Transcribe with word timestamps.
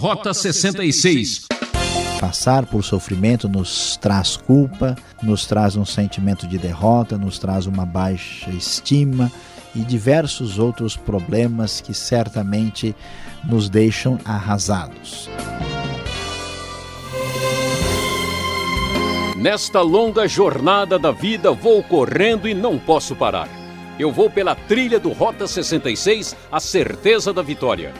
Rota 0.00 0.32
66. 0.32 1.46
Passar 2.20 2.64
por 2.66 2.84
sofrimento 2.84 3.48
nos 3.48 3.96
traz 3.96 4.36
culpa, 4.36 4.94
nos 5.20 5.44
traz 5.44 5.74
um 5.74 5.84
sentimento 5.84 6.46
de 6.46 6.56
derrota, 6.56 7.18
nos 7.18 7.36
traz 7.36 7.66
uma 7.66 7.84
baixa 7.84 8.48
estima 8.50 9.30
e 9.74 9.80
diversos 9.80 10.56
outros 10.56 10.96
problemas 10.96 11.80
que 11.80 11.92
certamente 11.92 12.94
nos 13.42 13.68
deixam 13.68 14.20
arrasados. 14.24 15.28
Nesta 19.36 19.80
longa 19.80 20.28
jornada 20.28 20.96
da 20.96 21.10
vida 21.10 21.50
vou 21.50 21.82
correndo 21.82 22.46
e 22.46 22.54
não 22.54 22.78
posso 22.78 23.16
parar. 23.16 23.48
Eu 23.98 24.12
vou 24.12 24.30
pela 24.30 24.54
trilha 24.54 25.00
do 25.00 25.10
Rota 25.10 25.48
66, 25.48 26.36
a 26.52 26.60
certeza 26.60 27.32
da 27.32 27.42
vitória. 27.42 27.92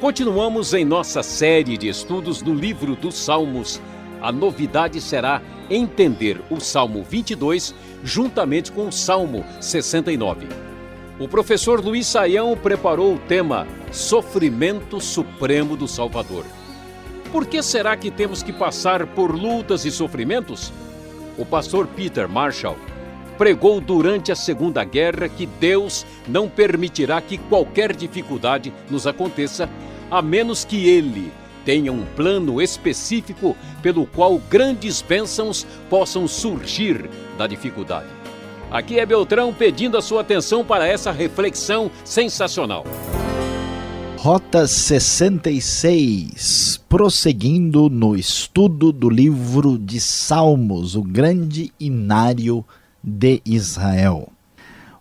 Continuamos 0.00 0.74
em 0.74 0.84
nossa 0.84 1.24
série 1.24 1.76
de 1.76 1.88
estudos 1.88 2.40
no 2.40 2.54
livro 2.54 2.94
dos 2.94 3.16
Salmos. 3.16 3.80
A 4.22 4.30
novidade 4.30 5.00
será 5.00 5.42
entender 5.68 6.40
o 6.48 6.60
Salmo 6.60 7.02
22 7.02 7.74
juntamente 8.04 8.70
com 8.70 8.86
o 8.86 8.92
Salmo 8.92 9.44
69. 9.60 10.46
O 11.18 11.26
professor 11.26 11.84
Luiz 11.84 12.06
Saião 12.06 12.56
preparou 12.56 13.14
o 13.14 13.18
tema 13.18 13.66
Sofrimento 13.90 15.00
Supremo 15.00 15.76
do 15.76 15.88
Salvador. 15.88 16.44
Por 17.32 17.44
que 17.44 17.60
será 17.60 17.96
que 17.96 18.08
temos 18.08 18.40
que 18.40 18.52
passar 18.52 19.04
por 19.04 19.34
lutas 19.34 19.84
e 19.84 19.90
sofrimentos? 19.90 20.72
O 21.36 21.44
pastor 21.44 21.88
Peter 21.88 22.28
Marshall 22.28 22.76
pregou 23.36 23.80
durante 23.80 24.30
a 24.30 24.36
Segunda 24.36 24.84
Guerra 24.84 25.28
que 25.28 25.46
Deus 25.46 26.06
não 26.26 26.48
permitirá 26.48 27.20
que 27.20 27.36
qualquer 27.36 27.94
dificuldade 27.94 28.72
nos 28.90 29.06
aconteça 29.06 29.68
a 30.10 30.22
menos 30.22 30.64
que 30.64 30.88
ele 30.88 31.30
tenha 31.64 31.92
um 31.92 32.04
plano 32.16 32.62
específico 32.62 33.56
pelo 33.82 34.06
qual 34.06 34.38
grandes 34.38 35.02
bênçãos 35.02 35.66
possam 35.90 36.26
surgir 36.26 37.10
da 37.36 37.46
dificuldade. 37.46 38.06
Aqui 38.70 38.98
é 38.98 39.06
Beltrão 39.06 39.52
pedindo 39.52 39.96
a 39.96 40.02
sua 40.02 40.22
atenção 40.22 40.64
para 40.64 40.86
essa 40.86 41.10
reflexão 41.10 41.90
sensacional. 42.04 42.84
Rota 44.16 44.66
66, 44.66 46.80
prosseguindo 46.88 47.88
no 47.88 48.16
estudo 48.16 48.92
do 48.92 49.08
livro 49.08 49.78
de 49.78 50.00
Salmos, 50.00 50.96
o 50.96 51.02
grande 51.02 51.72
inário 51.78 52.64
de 53.02 53.40
Israel. 53.44 54.32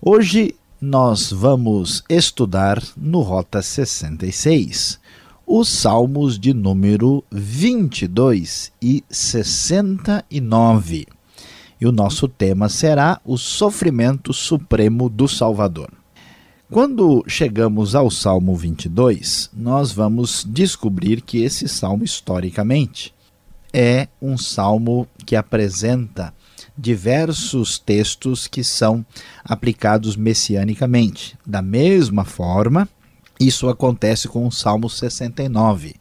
Hoje 0.01 0.55
nós 0.79 1.31
vamos 1.31 2.03
estudar 2.07 2.81
no 2.95 3.21
Rota 3.21 3.61
66 3.63 4.99
os 5.45 5.69
Salmos 5.69 6.37
de 6.37 6.53
número 6.53 7.23
22 7.31 8.71
e 8.81 9.03
69. 9.09 11.07
E 11.79 11.87
o 11.87 11.91
nosso 11.91 12.27
tema 12.27 12.69
será 12.69 13.19
o 13.25 13.37
sofrimento 13.37 14.33
supremo 14.33 15.09
do 15.09 15.27
Salvador. 15.27 15.89
Quando 16.69 17.23
chegamos 17.27 17.95
ao 17.95 18.11
Salmo 18.11 18.55
22, 18.55 19.49
nós 19.53 19.91
vamos 19.91 20.45
descobrir 20.47 21.21
que 21.21 21.41
esse 21.41 21.67
salmo, 21.67 22.03
historicamente, 22.03 23.13
é 23.73 24.07
um 24.21 24.37
salmo 24.37 25.07
que 25.25 25.35
apresenta 25.35 26.33
diversos 26.77 27.79
textos 27.79 28.47
que 28.47 28.63
são 28.63 29.05
aplicados 29.43 30.15
messianicamente. 30.15 31.37
Da 31.45 31.61
mesma 31.61 32.23
forma, 32.23 32.87
isso 33.39 33.67
acontece 33.69 34.27
com 34.27 34.45
o 34.47 34.51
Salmo 34.51 34.89
69. 34.89 35.95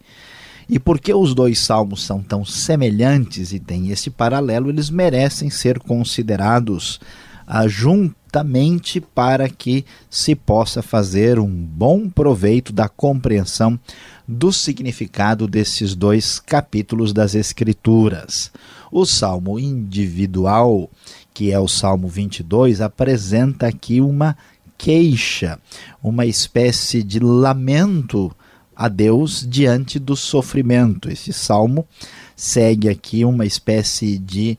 E 0.68 0.78
porque 0.78 1.14
os 1.14 1.34
dois 1.34 1.58
salmos 1.60 2.04
são 2.04 2.22
tão 2.22 2.44
semelhantes 2.44 3.52
e 3.52 3.60
têm 3.60 3.90
esse 3.90 4.10
paralelo, 4.10 4.68
eles 4.68 4.90
merecem 4.90 5.48
ser 5.48 5.78
considerados 5.78 6.98
ah, 7.46 7.68
juntamente 7.68 9.00
para 9.00 9.48
que 9.48 9.84
se 10.10 10.34
possa 10.34 10.82
fazer 10.82 11.38
um 11.38 11.48
bom 11.48 12.10
proveito 12.10 12.72
da 12.72 12.88
compreensão 12.88 13.78
do 14.26 14.52
significado 14.52 15.46
desses 15.46 15.94
dois 15.94 16.40
capítulos 16.40 17.12
das 17.12 17.34
Escrituras. 17.34 18.50
O 18.90 19.04
salmo 19.04 19.58
individual, 19.58 20.90
que 21.32 21.52
é 21.52 21.58
o 21.58 21.68
Salmo 21.68 22.08
22, 22.08 22.80
apresenta 22.80 23.66
aqui 23.68 24.00
uma 24.00 24.36
queixa, 24.76 25.58
uma 26.02 26.26
espécie 26.26 27.02
de 27.02 27.20
lamento 27.20 28.34
a 28.74 28.88
Deus 28.88 29.46
diante 29.48 29.98
do 29.98 30.16
sofrimento. 30.16 31.10
Esse 31.10 31.32
salmo 31.32 31.86
segue 32.34 32.88
aqui 32.88 33.24
uma 33.24 33.46
espécie 33.46 34.18
de 34.18 34.58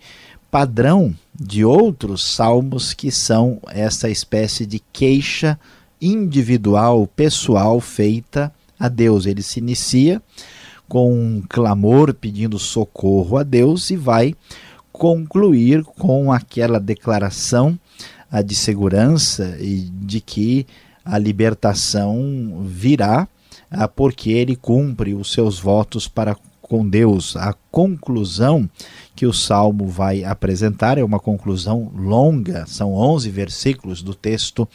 padrão 0.49 1.13
de 1.39 1.63
outros 1.63 2.23
salmos 2.23 2.93
que 2.93 3.11
são 3.11 3.59
essa 3.67 4.09
espécie 4.09 4.65
de 4.65 4.81
queixa 4.91 5.59
individual, 6.01 7.05
pessoal 7.07 7.79
feita 7.79 8.51
a 8.79 8.87
Deus. 8.87 9.25
Ele 9.25 9.41
se 9.41 9.59
inicia 9.59 10.21
com 10.87 11.11
um 11.11 11.43
clamor 11.47 12.13
pedindo 12.13 12.57
socorro 12.57 13.37
a 13.37 13.43
Deus 13.43 13.89
e 13.89 13.95
vai 13.95 14.33
concluir 14.91 15.83
com 15.83 16.31
aquela 16.31 16.79
declaração 16.79 17.77
de 18.45 18.55
segurança 18.55 19.57
e 19.59 19.81
de 19.81 20.19
que 20.19 20.65
a 21.03 21.17
libertação 21.17 22.63
virá 22.65 23.27
porque 23.95 24.31
ele 24.31 24.55
cumpre 24.55 25.13
os 25.13 25.31
seus 25.31 25.59
votos 25.59 26.07
para 26.07 26.35
com 26.67 26.87
Deus. 26.87 27.35
A 27.37 27.53
conclusão 27.71 28.69
que 29.15 29.25
o 29.25 29.33
salmo 29.33 29.87
vai 29.87 30.23
apresentar 30.23 30.97
é 30.97 31.03
uma 31.03 31.19
conclusão 31.19 31.91
longa, 31.95 32.65
são 32.67 32.93
11 32.93 33.29
versículos 33.29 34.01
do 34.01 34.13
texto 34.13 34.67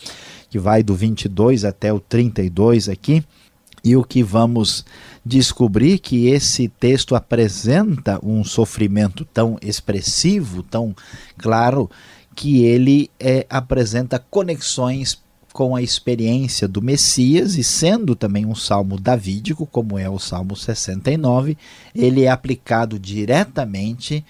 que 0.48 0.58
vai 0.58 0.82
do 0.82 0.94
22 0.94 1.64
até 1.64 1.92
o 1.92 2.00
32 2.00 2.88
aqui. 2.88 3.22
E 3.84 3.96
o 3.96 4.04
que 4.04 4.22
vamos 4.22 4.84
descobrir 5.24 5.98
que 5.98 6.28
esse 6.28 6.68
texto 6.68 7.14
apresenta 7.14 8.18
um 8.24 8.44
sofrimento 8.44 9.24
tão 9.24 9.58
expressivo, 9.60 10.62
tão 10.62 10.94
claro, 11.36 11.90
que 12.34 12.64
ele 12.64 13.10
é, 13.18 13.46
apresenta 13.50 14.18
conexões 14.18 15.20
com 15.52 15.76
a 15.76 15.82
experiência 15.82 16.66
do 16.66 16.80
Messias 16.80 17.56
e 17.56 17.62
sendo 17.62 18.16
também 18.16 18.46
um 18.46 18.54
salmo 18.54 18.98
davídico, 18.98 19.66
como 19.66 19.98
é 19.98 20.08
o 20.08 20.18
Salmo 20.18 20.56
69, 20.56 21.58
ele 21.94 22.22
é 22.24 22.30
aplicado 22.30 22.98
diretamente 22.98 24.24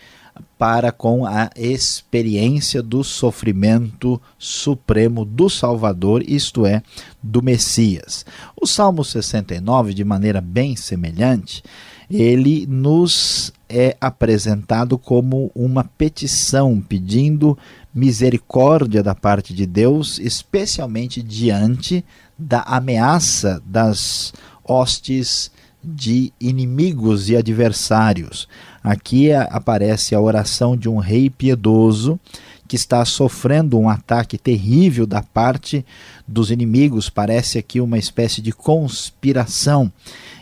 para 0.58 0.92
com 0.92 1.26
a 1.26 1.50
experiência 1.56 2.82
do 2.82 3.02
sofrimento 3.02 4.20
supremo 4.38 5.24
do 5.24 5.50
Salvador, 5.50 6.22
isto 6.26 6.64
é, 6.64 6.82
do 7.22 7.42
Messias. 7.42 8.24
O 8.60 8.66
Salmo 8.66 9.04
69, 9.04 9.92
de 9.92 10.04
maneira 10.04 10.40
bem 10.40 10.76
semelhante, 10.76 11.62
ele 12.10 12.66
nos 12.66 13.52
é 13.68 13.96
apresentado 14.00 14.98
como 14.98 15.50
uma 15.54 15.82
petição 15.82 16.80
pedindo 16.80 17.56
misericórdia 17.94 19.02
da 19.02 19.14
parte 19.14 19.54
de 19.54 19.66
Deus, 19.66 20.18
especialmente 20.18 21.22
diante 21.22 22.04
da 22.38 22.60
ameaça 22.60 23.62
das 23.64 24.32
hostes 24.62 25.50
de 25.82 26.32
inimigos 26.40 27.28
e 27.28 27.36
adversários. 27.36 28.46
Aqui 28.82 29.32
aparece 29.32 30.14
a 30.14 30.20
oração 30.20 30.76
de 30.76 30.88
um 30.88 30.98
rei 30.98 31.30
piedoso 31.30 32.18
que 32.66 32.76
está 32.76 33.04
sofrendo 33.04 33.78
um 33.78 33.88
ataque 33.88 34.38
terrível 34.38 35.06
da 35.06 35.22
parte 35.22 35.84
dos 36.26 36.50
inimigos, 36.50 37.10
parece 37.10 37.58
aqui 37.58 37.80
uma 37.80 37.98
espécie 37.98 38.40
de 38.40 38.50
conspiração. 38.50 39.92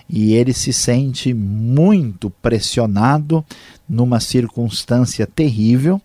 E 0.08 0.32
ele 0.34 0.52
se 0.52 0.72
sente 0.72 1.34
muito 1.34 2.30
pressionado 2.30 3.44
numa 3.88 4.20
circunstância 4.20 5.26
terrível 5.26 6.00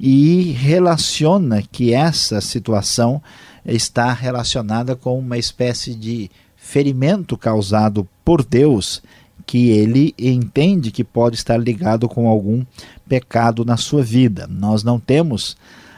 e 0.00 0.52
relaciona 0.52 1.62
que 1.62 1.92
essa 1.92 2.40
situação 2.40 3.22
está 3.64 4.12
relacionada 4.12 4.96
com 4.96 5.18
uma 5.18 5.36
espécie 5.36 5.94
de 5.94 6.30
ferimento 6.56 7.36
causado 7.36 8.06
por 8.24 8.44
Deus 8.44 9.02
que 9.48 9.70
ele 9.70 10.14
entende 10.18 10.90
que 10.90 11.02
pode 11.02 11.34
estar 11.34 11.56
ligado 11.56 12.06
com 12.06 12.28
algum 12.28 12.66
pecado 13.08 13.64
na 13.64 13.78
sua 13.78 14.02
vida. 14.02 14.46
Nós 14.46 14.84
não 14.84 15.00
temos 15.00 15.56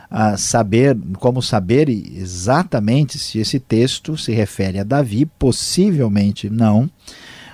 a 0.09 0.37
saber 0.37 0.97
como 1.19 1.43
saber 1.43 1.89
exatamente 1.89 3.19
se 3.19 3.41
esse 3.41 3.59
texto 3.59 4.17
se 4.17 4.31
refere 4.31 4.79
a 4.79 4.85
Davi, 4.85 5.27
possivelmente 5.27 6.49
não, 6.49 6.89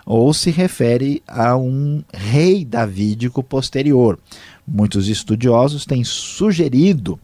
ou 0.04 0.34
se 0.34 0.50
refere 0.50 1.22
a 1.26 1.56
um 1.56 2.04
rei 2.12 2.62
davídico 2.62 3.42
posterior. 3.42 4.18
Muitos 4.68 5.08
estudiosos 5.08 5.86
têm 5.86 6.04
sugerido 6.04 7.18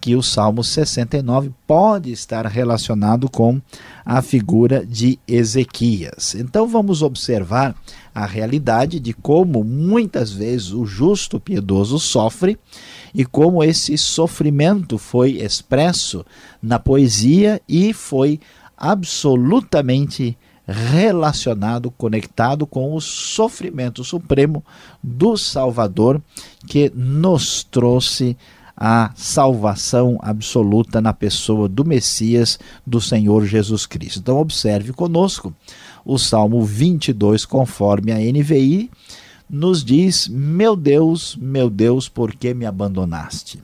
que 0.00 0.16
o 0.16 0.22
Salmo 0.22 0.64
69 0.64 1.52
pode 1.66 2.10
estar 2.10 2.46
relacionado 2.46 3.28
com 3.28 3.60
a 4.04 4.22
figura 4.22 4.84
de 4.84 5.18
Ezequias. 5.28 6.34
Então 6.34 6.66
vamos 6.66 7.02
observar 7.02 7.76
a 8.14 8.24
realidade 8.24 8.98
de 8.98 9.12
como 9.12 9.62
muitas 9.62 10.32
vezes 10.32 10.72
o 10.72 10.86
justo 10.86 11.38
piedoso 11.38 11.98
sofre 11.98 12.58
e 13.14 13.24
como 13.24 13.62
esse 13.62 13.96
sofrimento 13.98 14.96
foi 14.96 15.32
expresso 15.32 16.24
na 16.62 16.78
poesia 16.78 17.60
e 17.68 17.92
foi 17.92 18.40
absolutamente 18.76 20.36
relacionado, 20.66 21.90
conectado 21.90 22.66
com 22.66 22.94
o 22.94 23.00
sofrimento 23.00 24.04
supremo 24.04 24.64
do 25.02 25.36
Salvador 25.36 26.22
que 26.66 26.90
nos 26.94 27.64
trouxe 27.64 28.36
a 28.82 29.10
salvação 29.14 30.18
absoluta 30.22 31.02
na 31.02 31.12
pessoa 31.12 31.68
do 31.68 31.84
Messias, 31.84 32.58
do 32.86 32.98
Senhor 32.98 33.44
Jesus 33.44 33.84
Cristo. 33.84 34.20
Então, 34.20 34.38
observe 34.38 34.94
conosco 34.94 35.54
o 36.02 36.16
Salmo 36.16 36.64
22, 36.64 37.44
conforme 37.44 38.10
a 38.10 38.16
NVI, 38.16 38.90
nos 39.48 39.84
diz: 39.84 40.28
Meu 40.28 40.74
Deus, 40.74 41.36
meu 41.38 41.68
Deus, 41.68 42.08
por 42.08 42.34
que 42.34 42.54
me 42.54 42.64
abandonaste? 42.64 43.62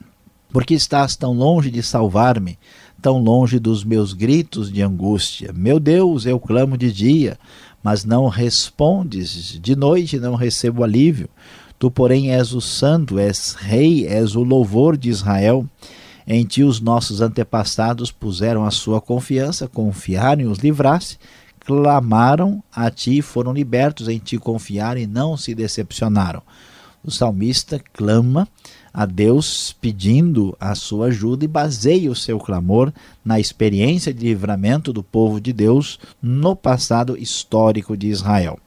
Porque 0.50 0.74
estás 0.74 1.16
tão 1.16 1.32
longe 1.32 1.70
de 1.70 1.82
salvar-me, 1.82 2.58
tão 3.00 3.18
longe 3.18 3.58
dos 3.58 3.84
meus 3.84 4.12
gritos 4.12 4.70
de 4.70 4.82
angústia. 4.82 5.50
Meu 5.54 5.80
Deus, 5.80 6.26
eu 6.26 6.38
clamo 6.38 6.76
de 6.76 6.92
dia, 6.92 7.38
mas 7.82 8.04
não 8.04 8.28
respondes, 8.28 9.58
de 9.60 9.74
noite 9.74 10.18
não 10.18 10.34
recebo 10.34 10.84
alívio. 10.84 11.28
Tu, 11.78 11.90
porém, 11.90 12.32
és 12.32 12.52
o 12.52 12.60
santo, 12.60 13.18
és 13.18 13.54
rei, 13.54 14.06
és 14.06 14.34
o 14.34 14.42
louvor 14.42 14.96
de 14.96 15.10
Israel. 15.10 15.66
Em 16.26 16.44
ti 16.44 16.64
os 16.64 16.80
nossos 16.80 17.20
antepassados 17.20 18.10
puseram 18.10 18.64
a 18.64 18.70
sua 18.70 19.00
confiança, 19.00 19.68
confiaram 19.68 20.42
e 20.42 20.46
os 20.46 20.58
livraste, 20.58 21.18
clamaram 21.60 22.62
a 22.74 22.90
ti 22.90 23.18
e 23.18 23.22
foram 23.22 23.52
libertos, 23.52 24.08
em 24.08 24.18
ti 24.18 24.38
confiaram 24.38 25.00
e 25.00 25.06
não 25.06 25.36
se 25.36 25.54
decepcionaram. 25.54 26.42
O 27.04 27.10
salmista 27.10 27.80
clama 27.92 28.48
a 28.92 29.04
Deus 29.04 29.76
pedindo 29.78 30.56
a 30.58 30.74
sua 30.74 31.08
ajuda 31.08 31.44
e 31.44 31.48
baseia 31.48 32.10
o 32.10 32.16
seu 32.16 32.38
clamor 32.38 32.92
na 33.24 33.38
experiência 33.38 34.12
de 34.12 34.26
livramento 34.26 34.92
do 34.92 35.02
povo 35.02 35.40
de 35.40 35.52
Deus 35.52 36.00
no 36.20 36.56
passado 36.56 37.16
histórico 37.16 37.96
de 37.96 38.08
Israel. 38.08 38.58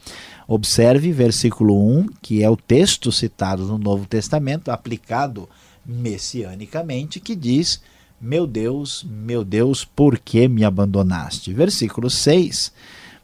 Observe 0.52 1.12
versículo 1.12 1.80
1, 2.00 2.08
que 2.24 2.42
é 2.42 2.50
o 2.50 2.58
texto 2.58 3.12
citado 3.12 3.68
no 3.68 3.78
Novo 3.78 4.08
Testamento, 4.08 4.72
aplicado 4.72 5.48
messianicamente, 5.86 7.20
que 7.20 7.36
diz: 7.36 7.80
Meu 8.20 8.48
Deus, 8.48 9.06
meu 9.08 9.46
Deus, 9.46 9.86
por 9.86 10.18
que 10.18 10.48
me 10.48 10.64
abandonaste? 10.64 11.54
Versículo 11.54 12.10
6 12.10 12.74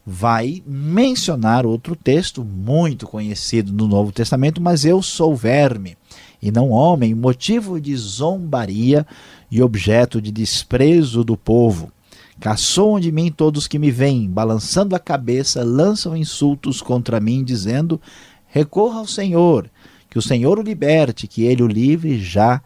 vai 0.06 0.62
mencionar 0.68 1.66
outro 1.66 1.96
texto 1.96 2.46
muito 2.46 3.08
conhecido 3.08 3.74
no 3.74 3.88
Novo 3.88 4.12
Testamento, 4.12 4.62
mas 4.62 4.86
eu 4.86 5.02
sou 5.02 5.36
verme 5.36 5.98
e 6.40 6.52
não 6.52 6.70
homem, 6.70 7.16
motivo 7.16 7.82
de 7.82 7.98
zombaria 7.98 9.04
e 9.50 9.64
objeto 9.64 10.22
de 10.22 10.32
desprezo 10.32 11.24
do 11.24 11.36
povo. 11.36 11.92
Caçoam 12.40 13.00
de 13.00 13.12
mim 13.12 13.32
todos 13.32 13.68
que 13.68 13.80
me 13.80 13.92
veem, 13.92 14.30
balançando 14.30 14.96
a 14.96 15.00
cabeça, 15.00 15.64
lançam 15.64 16.16
insultos 16.16 16.82
contra 16.82 17.20
mim, 17.20 17.44
dizendo: 17.44 18.00
Recorra 18.48 19.00
ao 19.00 19.08
Senhor, 19.08 19.70
que 20.10 20.20
o 20.20 20.22
Senhor 20.22 20.60
o 20.60 20.62
liberte, 20.62 21.28
que 21.28 21.44
ele 21.44 21.64
o 21.64 21.68
livre, 21.68 22.20
já 22.20 22.62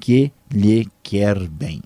que 0.00 0.30
lhe 0.52 0.88
quer 1.02 1.48
bem. 1.48 1.82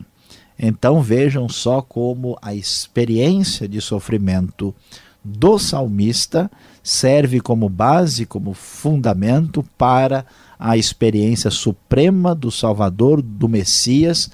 Então 0.58 1.00
vejam 1.00 1.48
só 1.48 1.80
como 1.80 2.36
a 2.42 2.54
experiência 2.54 3.68
de 3.68 3.80
sofrimento 3.80 4.74
do 5.22 5.58
salmista 5.58 6.50
serve 6.82 7.40
como 7.40 7.68
base, 7.68 8.26
como 8.26 8.54
fundamento 8.54 9.64
para 9.76 10.24
a 10.58 10.76
experiência 10.76 11.50
suprema 11.50 12.34
do 12.34 12.50
Salvador, 12.50 13.22
do 13.22 13.48
Messias, 13.48 14.30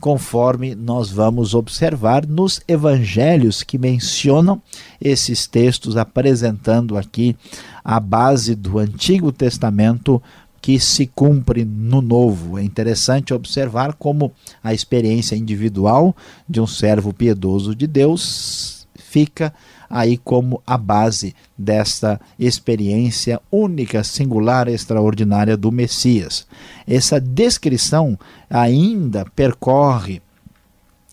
conforme 0.00 0.74
nós 0.74 1.10
vamos 1.10 1.54
observar 1.54 2.26
nos 2.26 2.60
evangelhos 2.68 3.62
que 3.62 3.78
mencionam 3.78 4.62
esses 5.00 5.46
textos, 5.46 5.96
apresentando 5.96 6.96
aqui 6.96 7.36
a 7.84 7.98
base 7.98 8.54
do 8.54 8.78
Antigo 8.78 9.32
Testamento 9.32 10.22
que 10.60 10.78
se 10.78 11.06
cumpre 11.06 11.64
no 11.64 12.00
Novo. 12.02 12.58
É 12.58 12.62
interessante 12.62 13.32
observar 13.32 13.94
como 13.94 14.32
a 14.62 14.74
experiência 14.74 15.36
individual 15.36 16.16
de 16.48 16.60
um 16.60 16.66
servo 16.66 17.12
piedoso 17.12 17.74
de 17.74 17.86
Deus 17.86 18.86
fica 18.96 19.54
aí 19.88 20.16
como 20.18 20.62
a 20.66 20.76
base 20.76 21.34
desta 21.56 22.20
experiência 22.38 23.40
única, 23.50 24.04
singular, 24.04 24.68
extraordinária 24.68 25.56
do 25.56 25.72
Messias. 25.72 26.46
Essa 26.86 27.20
descrição 27.20 28.18
ainda 28.50 29.24
percorre 29.34 30.20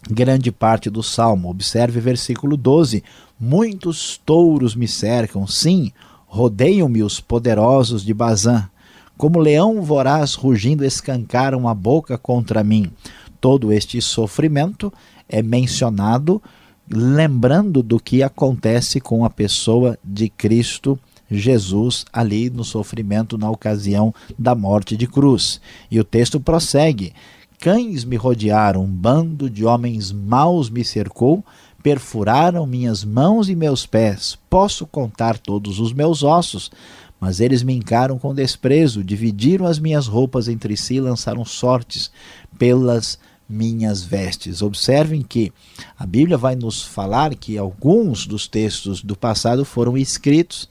grande 0.09 0.51
parte 0.51 0.89
do 0.89 1.01
salmo. 1.01 1.49
Observe 1.49 1.99
versículo 1.99 2.57
12: 2.57 3.03
Muitos 3.39 4.19
touros 4.25 4.75
me 4.75 4.87
cercam, 4.87 5.47
sim, 5.47 5.91
rodeiam-me 6.27 7.03
os 7.03 7.19
poderosos 7.19 8.03
de 8.03 8.13
Bazã. 8.13 8.69
Como 9.17 9.39
leão 9.39 9.81
voraz 9.81 10.33
rugindo 10.33 10.83
escancaram 10.83 11.69
a 11.69 11.73
boca 11.73 12.17
contra 12.17 12.63
mim. 12.63 12.91
Todo 13.39 13.71
este 13.71 14.01
sofrimento 14.01 14.91
é 15.29 15.41
mencionado 15.41 16.41
lembrando 16.89 17.81
do 17.81 17.99
que 17.99 18.21
acontece 18.21 18.99
com 18.99 19.25
a 19.25 19.29
pessoa 19.29 19.97
de 20.03 20.29
Cristo 20.29 20.99
Jesus 21.29 22.05
ali 22.13 22.49
no 22.49 22.63
sofrimento 22.63 23.37
na 23.37 23.49
ocasião 23.49 24.13
da 24.37 24.53
morte 24.53 24.95
de 24.95 25.07
cruz. 25.07 25.59
E 25.89 25.99
o 25.99 26.03
texto 26.03 26.39
prossegue: 26.39 27.13
Cães 27.59 28.03
me 28.03 28.15
rodearam, 28.15 28.83
um 28.83 28.87
bando 28.87 29.49
de 29.49 29.65
homens 29.65 30.11
maus 30.11 30.69
me 30.69 30.83
cercou, 30.83 31.43
perfuraram 31.81 32.65
minhas 32.65 33.03
mãos 33.03 33.49
e 33.49 33.55
meus 33.55 33.85
pés. 33.85 34.37
Posso 34.49 34.85
contar 34.85 35.39
todos 35.39 35.79
os 35.79 35.93
meus 35.93 36.21
ossos, 36.23 36.71
mas 37.19 37.39
eles 37.39 37.63
me 37.63 37.73
encaram 37.73 38.19
com 38.19 38.35
desprezo, 38.35 39.03
dividiram 39.03 39.65
as 39.65 39.79
minhas 39.79 40.05
roupas 40.05 40.47
entre 40.47 40.77
si, 40.77 40.99
lançaram 40.99 41.43
sortes 41.43 42.11
pelas 42.57 43.17
minhas 43.47 44.03
vestes. 44.03 44.61
Observem 44.61 45.21
que 45.21 45.51
a 45.97 46.05
Bíblia 46.05 46.37
vai 46.37 46.55
nos 46.55 46.83
falar 46.83 47.33
que 47.35 47.57
alguns 47.57 48.25
dos 48.25 48.47
textos 48.47 49.01
do 49.01 49.15
passado 49.15 49.63
foram 49.63 49.97
escritos 49.97 50.67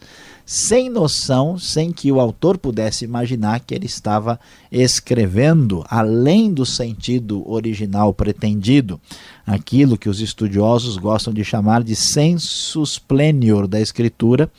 sem 0.47 0.91
noção, 0.91 1.59
sem 1.59 1.91
que 1.91 2.13
o 2.13 2.21
autor 2.21 2.59
pudesse 2.59 3.05
imaginar 3.05 3.61
que 3.61 3.75
ele 3.75 3.87
estava 3.87 4.39
escrevendo 4.71 5.83
além 5.89 6.53
do 6.53 6.67
sentido 6.67 7.49
original 7.51 8.13
pretendido, 8.13 9.01
aquilo 9.47 9.97
que 9.97 10.09
os 10.09 10.21
estudiosos 10.21 10.99
gostam 10.99 11.33
de 11.33 11.43
chamar 11.43 11.83
de 11.83 11.97
sensus 11.97 12.99
plenior 12.99 13.67
da 13.67 13.81
escritura, 13.81 14.51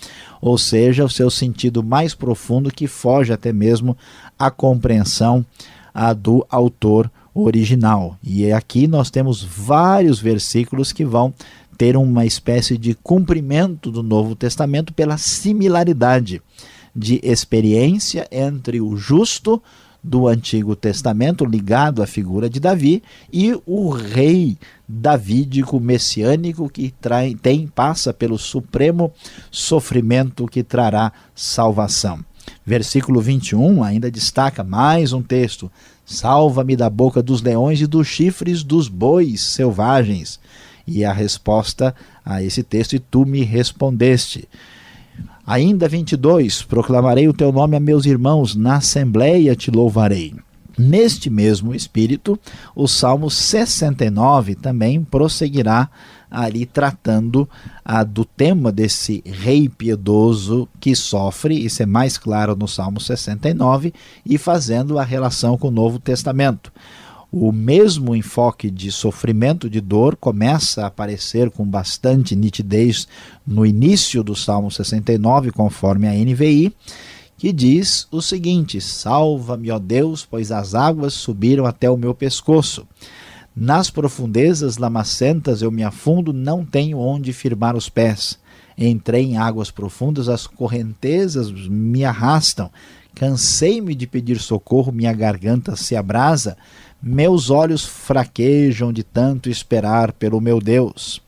ou 0.42 0.58
seja, 0.58 1.06
o 1.06 1.10
seu 1.10 1.30
sentido 1.30 1.84
mais 1.84 2.16
profundo 2.16 2.72
que 2.72 2.88
foge 2.88 3.32
até 3.32 3.54
mesmo 3.54 3.96
à 4.40 4.50
compreensão 4.50 5.46
do 6.18 6.46
autor 6.50 7.12
original. 7.36 8.18
E 8.24 8.50
aqui 8.51 8.88
nós 8.88 9.12
temos 9.12 9.44
vários 9.44 10.20
versículos 10.20 10.94
que 10.94 11.04
vão 11.04 11.34
ter 11.77 11.98
uma 11.98 12.25
espécie 12.25 12.77
de 12.77 12.96
cumprimento 12.96 13.92
do 13.92 14.01
Novo 14.01 14.36
Testamento 14.36 14.94
pela 14.94 15.18
similaridade 15.18 16.42
de 16.96 17.20
experiência 17.22 18.25
entre 18.32 18.80
o 18.80 18.96
justo 18.96 19.62
do 20.01 20.27
Antigo 20.27 20.75
Testamento, 20.75 21.44
ligado 21.44 22.01
à 22.01 22.08
figura 22.08 22.48
de 22.48 22.60
Davi, 22.60 23.01
e 23.34 23.60
o 23.65 23.89
rei 23.89 24.56
davídico 24.88 25.80
messiânico 25.80 26.70
que 26.70 26.94
trai, 27.01 27.34
tem 27.34 27.65
passa 27.65 28.13
pelo 28.13 28.38
supremo 28.38 29.12
sofrimento 29.50 30.46
que 30.46 30.63
trará 30.63 31.12
salvação. 31.34 32.24
Versículo 32.63 33.20
21 33.20 33.84
ainda 33.84 34.12
destaca 34.12 34.63
mais 34.63 35.12
um 35.12 35.24
texto: 35.24 35.72
Salva-me 36.06 36.76
da 36.76 36.90
boca 36.90 37.22
dos 37.24 37.42
leões 37.42 37.82
e 37.82 37.88
dos 37.88 38.08
chifres 38.08 38.64
dos 38.64 38.88
bois 38.88 39.42
selvagens. 39.42 40.40
E 40.88 41.04
a 41.04 41.12
resposta 41.12 41.96
a 42.24 42.44
esse 42.44 42.62
texto, 42.62 42.94
e 42.94 43.00
tu 43.00 43.26
me 43.26 43.44
respondeste. 43.44 44.48
Ainda 45.46 45.88
22, 45.88 46.62
proclamarei 46.64 47.28
o 47.28 47.34
teu 47.34 47.52
nome 47.52 47.76
a 47.76 47.80
meus 47.80 48.06
irmãos, 48.06 48.56
na 48.56 48.78
assembleia 48.78 49.56
te 49.56 49.72
louvarei. 49.72 50.34
Neste 50.78 51.30
mesmo 51.30 51.74
espírito, 51.74 52.38
o 52.76 52.88
Salmo 52.88 53.30
69 53.30 54.56
também 54.56 55.04
prosseguirá 55.04 55.90
ali 56.29 56.65
tratando 56.65 57.48
ah, 57.84 58.03
do 58.03 58.25
tema 58.25 58.72
desse 58.72 59.24
rei 59.25 59.70
piedoso 59.70 60.67
que 60.79 60.96
sofre, 60.96 61.55
isso 61.55 61.84
é 61.84 61.86
mais 61.86 62.17
claro 62.17 62.55
no 62.55 62.67
Salmo 62.67 63.00
69, 63.00 63.94
e 64.25 64.38
fazendo 64.38 65.00
a 65.00 65.03
relação 65.03 65.58
com 65.58 65.67
o 65.67 65.72
Novo 65.72 66.00
Testamento. 66.00 66.72
O 67.32 67.51
mesmo 67.51 68.15
enfoque 68.15 68.72
de 68.72 68.91
sofrimento, 68.91 69.70
de 69.70 69.82
dor, 69.82 70.15
começa 70.15 70.84
a 70.84 70.88
aparecer 70.88 71.50
com 71.50 71.65
bastante 71.65 72.36
nitidez 72.36 73.08
no 73.46 73.65
início 73.65 74.24
do 74.24 74.36
Salmo 74.36 74.72
69, 74.72 75.51
conforme 75.51 76.08
a 76.08 76.13
NVI, 76.13 76.74
que 77.38 77.51
diz 77.51 78.08
o 78.10 78.22
seguinte: 78.22 78.79
Salva-me, 78.79 79.70
ó 79.70 79.77
Deus, 79.77 80.25
pois 80.25 80.51
as 80.51 80.74
águas 80.74 81.13
subiram 81.13 81.65
até 81.65 81.89
o 81.89 81.98
meu 81.98 82.13
pescoço. 82.13 82.88
Nas 83.56 83.90
profundezas 83.90 84.78
lamacentas 84.78 85.62
eu 85.62 85.72
me 85.72 85.82
afundo, 85.82 86.34
não 86.34 86.66
tenho 86.66 86.98
onde 87.00 87.32
firmar 87.32 87.74
os 87.74 87.88
pés. 87.88 88.38
Entrei 88.78 89.24
em 89.24 89.38
águas 89.38 89.72
profundas, 89.72 90.28
as 90.28 90.46
correntezas 90.46 91.50
me 91.70 92.04
arrastam. 92.04 92.70
Cansei-me 93.16 93.96
de 93.96 94.06
pedir 94.06 94.40
socorro, 94.42 94.92
minha 94.92 95.14
garganta 95.14 95.78
se 95.78 95.96
abrasa, 95.96 96.58
meus 97.02 97.50
olhos 97.50 97.86
fraquejam 97.86 98.92
de 98.92 99.04
tanto 99.04 99.50
esperar 99.50 100.12
pelo 100.12 100.42
meu 100.42 100.60
Deus. 100.60 101.22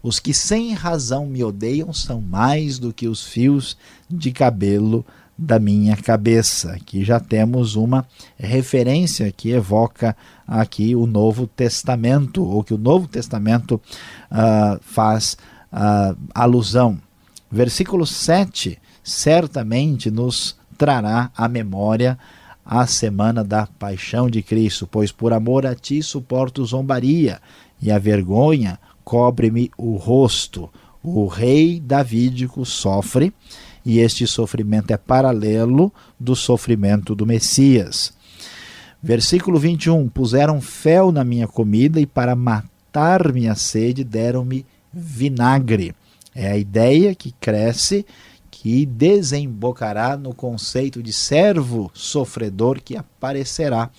Os 0.00 0.20
que 0.20 0.32
sem 0.32 0.74
razão 0.74 1.26
me 1.26 1.42
odeiam 1.42 1.92
são 1.92 2.20
mais 2.20 2.78
do 2.78 2.92
que 2.92 3.08
os 3.08 3.26
fios 3.26 3.76
de 4.08 4.30
cabelo 4.30 5.04
da 5.36 5.58
minha 5.58 5.96
cabeça. 5.96 6.72
Aqui 6.72 7.04
já 7.04 7.18
temos 7.18 7.76
uma 7.76 8.06
referência 8.38 9.32
que 9.32 9.50
evoca 9.50 10.16
aqui 10.46 10.94
o 10.94 11.06
Novo 11.06 11.46
Testamento, 11.46 12.44
ou 12.44 12.62
que 12.62 12.74
o 12.74 12.78
Novo 12.78 13.08
Testamento 13.08 13.80
uh, 14.30 14.78
faz 14.80 15.36
uh, 15.72 16.16
alusão. 16.34 16.98
Versículo 17.50 18.06
7 18.06 18.78
certamente 19.02 20.10
nos 20.10 20.56
trará 20.78 21.30
à 21.36 21.46
memória 21.46 22.18
a 22.64 22.86
semana 22.86 23.44
da 23.44 23.66
paixão 23.66 24.30
de 24.30 24.42
Cristo, 24.42 24.88
pois 24.90 25.12
por 25.12 25.32
amor 25.32 25.66
a 25.66 25.74
ti 25.74 26.02
suporto 26.02 26.64
zombaria 26.64 27.40
e 27.80 27.92
a 27.92 27.98
vergonha 27.98 28.78
cobre-me 29.04 29.70
o 29.76 29.96
rosto. 29.96 30.70
O 31.02 31.26
rei 31.26 31.78
davídico 31.78 32.64
sofre 32.64 33.34
e 33.84 33.98
este 33.98 34.26
sofrimento 34.26 34.90
é 34.92 34.96
paralelo 34.96 35.92
do 36.18 36.34
sofrimento 36.34 37.14
do 37.14 37.26
Messias. 37.26 38.12
Versículo 39.02 39.58
21: 39.58 40.08
Puseram 40.08 40.60
fel 40.60 41.12
na 41.12 41.22
minha 41.22 41.46
comida 41.46 42.00
e 42.00 42.06
para 42.06 42.34
matar 42.34 43.32
minha 43.32 43.54
sede 43.54 44.02
deram-me 44.02 44.64
vinagre. 44.92 45.94
É 46.34 46.50
a 46.50 46.56
ideia 46.56 47.14
que 47.14 47.32
cresce, 47.32 48.06
que 48.50 48.86
desembocará 48.86 50.16
no 50.16 50.34
conceito 50.34 51.02
de 51.02 51.12
servo 51.12 51.90
sofredor 51.92 52.80
que 52.82 52.96
aparecerá 52.96 53.90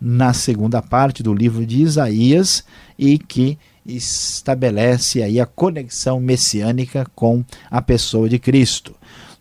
na 0.00 0.32
segunda 0.32 0.80
parte 0.80 1.22
do 1.22 1.34
livro 1.34 1.66
de 1.66 1.82
Isaías 1.82 2.64
e 2.98 3.18
que 3.18 3.58
estabelece 3.84 5.22
aí 5.22 5.40
a 5.40 5.46
conexão 5.46 6.20
messiânica 6.20 7.06
com 7.14 7.44
a 7.70 7.82
pessoa 7.82 8.28
de 8.28 8.38
Cristo. 8.38 8.94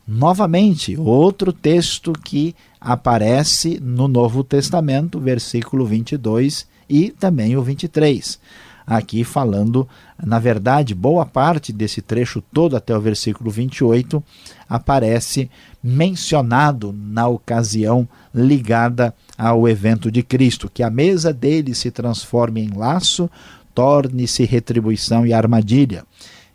Novamente, 0.08 0.98
outro 0.98 1.54
texto 1.54 2.12
que 2.12 2.56
aparece 2.80 3.80
no 3.82 4.08
Novo 4.08 4.44
Testamento, 4.44 5.20
versículo 5.20 5.86
22 5.86 6.68
e 6.90 7.12
também 7.12 7.56
o 7.56 7.62
23. 7.62 8.40
Aqui 8.86 9.24
falando, 9.24 9.88
na 10.22 10.40
verdade, 10.40 10.96
boa 10.96 11.26
parte 11.26 11.72
desse 11.72 12.02
trecho 12.02 12.42
todo 12.42 12.76
até 12.76 12.98
o 12.98 13.00
versículo 13.00 13.50
28 13.50 14.22
aparece 14.68 15.50
mencionado 15.84 16.94
na 16.94 17.28
ocasião 17.28 18.08
ligada 18.34 19.14
ao 19.38 19.70
evento 19.70 20.12
de 20.12 20.24
Cristo, 20.24 20.70
que 20.72 20.84
a 20.84 20.90
mesa 20.90 21.32
dele 21.32 21.76
se 21.76 21.92
transforme 21.92 22.62
em 22.62 22.70
laço, 22.76 23.30
torne-se 23.74 24.44
retribuição 24.46 25.26
e 25.26 25.34
armadilha. 25.34 26.04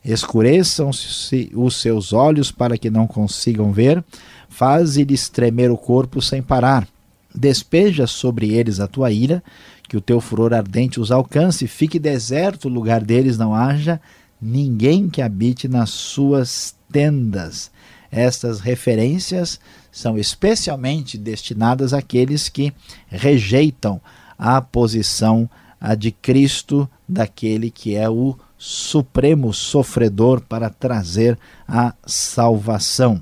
Escureçam-se 0.06 1.50
os 1.52 1.80
seus 1.80 2.12
olhos 2.12 2.52
para 2.52 2.78
que 2.78 2.88
não 2.88 3.08
consigam 3.08 3.72
ver, 3.72 4.04
faze-lhes 4.48 5.28
tremer 5.28 5.68
o 5.68 5.76
corpo 5.76 6.22
sem 6.22 6.40
parar. 6.40 6.86
Despeja 7.34 8.06
sobre 8.06 8.54
eles 8.54 8.78
a 8.78 8.86
tua 8.86 9.10
ira, 9.10 9.42
que 9.88 9.96
o 9.96 10.00
teu 10.00 10.20
furor 10.20 10.54
ardente 10.54 11.00
os 11.00 11.10
alcance, 11.10 11.66
fique 11.66 11.98
deserto 11.98 12.66
o 12.66 12.72
lugar 12.72 13.02
deles, 13.02 13.36
não 13.36 13.52
haja 13.52 14.00
ninguém 14.40 15.08
que 15.08 15.20
habite 15.20 15.66
nas 15.66 15.90
suas 15.90 16.76
tendas. 16.90 17.72
Estas 18.08 18.60
referências 18.60 19.58
são 19.90 20.16
especialmente 20.16 21.18
destinadas 21.18 21.92
àqueles 21.92 22.48
que 22.48 22.72
rejeitam 23.08 24.00
a 24.38 24.62
posição 24.62 25.50
a 25.80 25.96
de 25.96 26.12
Cristo, 26.12 26.88
daquele 27.08 27.70
que 27.70 27.96
é 27.96 28.08
o 28.08 28.36
supremo 28.58 29.52
sofredor 29.52 30.40
para 30.40 30.70
trazer 30.70 31.38
a 31.66 31.94
salvação. 32.04 33.20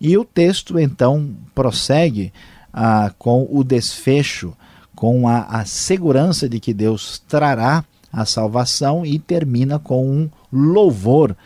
E 0.00 0.16
o 0.16 0.24
texto 0.24 0.78
então 0.78 1.34
prossegue 1.54 2.32
ah, 2.72 3.12
com 3.18 3.46
o 3.50 3.64
desfecho, 3.64 4.52
com 4.94 5.28
a, 5.28 5.42
a 5.42 5.64
segurança 5.64 6.48
de 6.48 6.60
que 6.60 6.74
Deus 6.74 7.22
trará 7.26 7.84
a 8.12 8.24
salvação 8.24 9.04
e 9.04 9.18
termina 9.18 9.78
com 9.78 10.08
um 10.08 10.30
louvor 10.52 11.36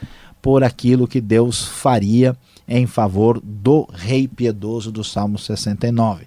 por 0.40 0.64
aquilo 0.64 1.06
que 1.06 1.20
Deus 1.20 1.64
faria 1.64 2.36
em 2.66 2.86
favor 2.86 3.40
do 3.42 3.88
rei 3.92 4.28
piedoso 4.28 4.90
do 4.92 5.02
Salmo 5.02 5.38
69. 5.38 6.26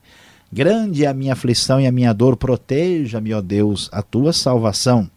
Grande 0.52 1.06
é 1.06 1.08
a 1.08 1.14
minha 1.14 1.34
aflição 1.34 1.82
e 1.82 1.88
a 1.88 1.92
minha 1.92 2.14
dor, 2.14 2.38
proteja-me, 2.38 3.34
ó 3.34 3.42
Deus, 3.42 3.90
a 3.92 4.04
tua 4.04 4.32
salvação. 4.32 5.10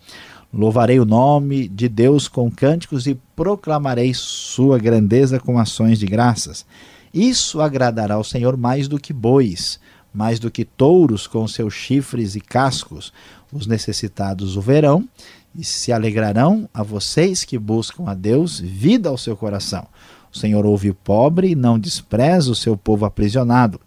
Louvarei 0.57 0.99
o 0.99 1.05
nome 1.05 1.69
de 1.69 1.87
Deus 1.87 2.29
com 2.29 2.51
cânticos 2.51 3.07
e 3.07 3.15
proclamarei 3.37 4.15
sua 4.15 4.79
grandeza 4.79 5.39
com 5.39 5.59
ações 5.59 5.99
de 5.99 6.07
graças. 6.07 6.65
Isso 7.13 7.61
agradará 7.61 8.15
ao 8.15 8.25
Senhor 8.25 8.57
mais 8.57 8.89
do 8.89 8.99
que 8.99 9.13
bois, 9.13 9.79
mais 10.15 10.39
do 10.39 10.51
que 10.51 10.65
touros 10.65 11.27
com 11.27 11.47
seus 11.47 11.75
chifres 11.75 12.37
e 12.37 12.41
cascos. 12.41 13.13
Os 13.53 13.67
necessitados 13.67 14.57
o 14.57 14.63
verão 14.63 15.07
e 15.55 15.63
se 15.63 15.93
alegrarão 15.93 16.67
a 16.73 16.83
vocês 16.83 17.45
que 17.45 17.59
buscam 17.59 18.05
a 18.07 18.15
Deus, 18.15 18.59
vida 18.59 19.11
ao 19.11 19.19
seu 19.19 19.37
coração. 19.37 19.87
O 20.33 20.39
Senhor 20.39 20.65
ouve 20.65 20.89
o 20.89 20.95
pobre 20.95 21.51
e 21.51 21.55
não 21.55 21.79
despreza 21.79 22.51
o 22.51 22.55
seu 22.55 22.79
povo 22.79 23.05
aprisionado. 23.05 23.79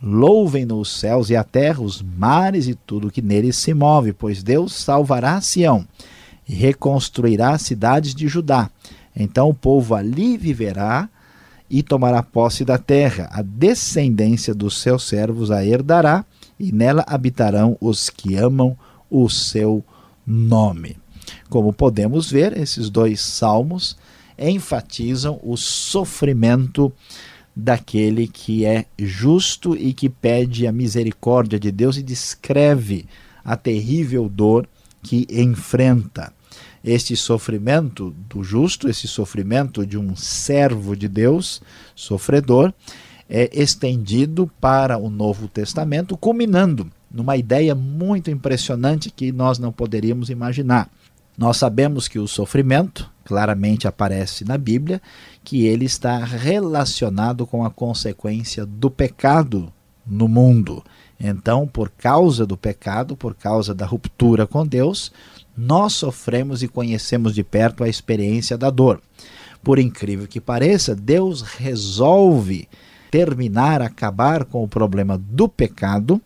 Louvem-no 0.00 0.78
os 0.78 0.90
céus 0.90 1.28
e 1.28 1.36
a 1.36 1.42
terra, 1.42 1.82
os 1.82 2.00
mares 2.00 2.68
e 2.68 2.74
tudo 2.74 3.10
que 3.10 3.20
neles 3.20 3.56
se 3.56 3.74
move, 3.74 4.12
pois 4.12 4.42
Deus 4.42 4.72
salvará 4.72 5.40
Sião 5.40 5.86
e 6.48 6.54
reconstruirá 6.54 7.50
as 7.50 7.62
cidades 7.62 8.14
de 8.14 8.28
Judá. 8.28 8.70
Então 9.14 9.48
o 9.48 9.54
povo 9.54 9.94
ali 9.94 10.36
viverá 10.36 11.08
e 11.68 11.82
tomará 11.82 12.22
posse 12.22 12.64
da 12.64 12.78
terra. 12.78 13.28
A 13.32 13.42
descendência 13.42 14.54
dos 14.54 14.80
seus 14.80 15.06
servos 15.06 15.50
a 15.50 15.64
herdará, 15.64 16.24
e 16.58 16.72
nela 16.72 17.04
habitarão 17.06 17.76
os 17.80 18.08
que 18.10 18.34
amam 18.36 18.76
o 19.10 19.28
seu 19.28 19.84
nome. 20.26 20.96
Como 21.48 21.72
podemos 21.72 22.30
ver, 22.30 22.56
esses 22.56 22.88
dois 22.88 23.20
salmos 23.20 23.96
enfatizam 24.38 25.38
o 25.42 25.56
sofrimento 25.56 26.92
daquele 27.60 28.28
que 28.28 28.64
é 28.64 28.86
justo 28.96 29.74
e 29.74 29.92
que 29.92 30.08
pede 30.08 30.64
a 30.64 30.70
misericórdia 30.70 31.58
de 31.58 31.72
Deus 31.72 31.96
e 31.96 32.04
descreve 32.04 33.06
a 33.44 33.56
terrível 33.56 34.28
dor 34.28 34.68
que 35.02 35.26
enfrenta. 35.28 36.32
Este 36.84 37.16
sofrimento 37.16 38.14
do 38.28 38.44
justo, 38.44 38.88
esse 38.88 39.08
sofrimento 39.08 39.84
de 39.84 39.98
um 39.98 40.14
servo 40.14 40.94
de 40.94 41.08
Deus, 41.08 41.60
sofredor, 41.96 42.72
é 43.28 43.50
estendido 43.52 44.48
para 44.60 44.96
o 44.96 45.10
Novo 45.10 45.48
Testamento, 45.48 46.16
culminando 46.16 46.88
numa 47.10 47.36
ideia 47.36 47.74
muito 47.74 48.30
impressionante 48.30 49.10
que 49.10 49.32
nós 49.32 49.58
não 49.58 49.72
poderíamos 49.72 50.30
imaginar. 50.30 50.88
Nós 51.36 51.56
sabemos 51.56 52.06
que 52.06 52.20
o 52.20 52.28
sofrimento, 52.28 53.10
claramente 53.28 53.86
aparece 53.86 54.42
na 54.42 54.56
Bíblia, 54.56 55.02
que 55.44 55.66
ele 55.66 55.84
está 55.84 56.16
relacionado 56.16 57.46
com 57.46 57.62
a 57.62 57.70
consequência 57.70 58.64
do 58.64 58.90
pecado 58.90 59.70
no 60.06 60.26
mundo. 60.26 60.82
Então, 61.20 61.66
por 61.66 61.90
causa 61.90 62.46
do 62.46 62.56
pecado, 62.56 63.14
por 63.14 63.34
causa 63.34 63.74
da 63.74 63.84
ruptura 63.84 64.46
com 64.46 64.66
Deus, 64.66 65.12
nós 65.54 65.92
sofremos 65.92 66.62
e 66.62 66.68
conhecemos 66.68 67.34
de 67.34 67.44
perto 67.44 67.84
a 67.84 67.88
experiência 67.88 68.56
da 68.56 68.70
dor. 68.70 68.98
Por 69.62 69.78
incrível 69.78 70.26
que 70.26 70.40
pareça, 70.40 70.96
Deus 70.96 71.42
resolve 71.42 72.66
terminar, 73.10 73.82
acabar 73.82 74.46
com 74.46 74.64
o 74.64 74.68
problema 74.68 75.18
do 75.18 75.50
pecado, 75.50 76.18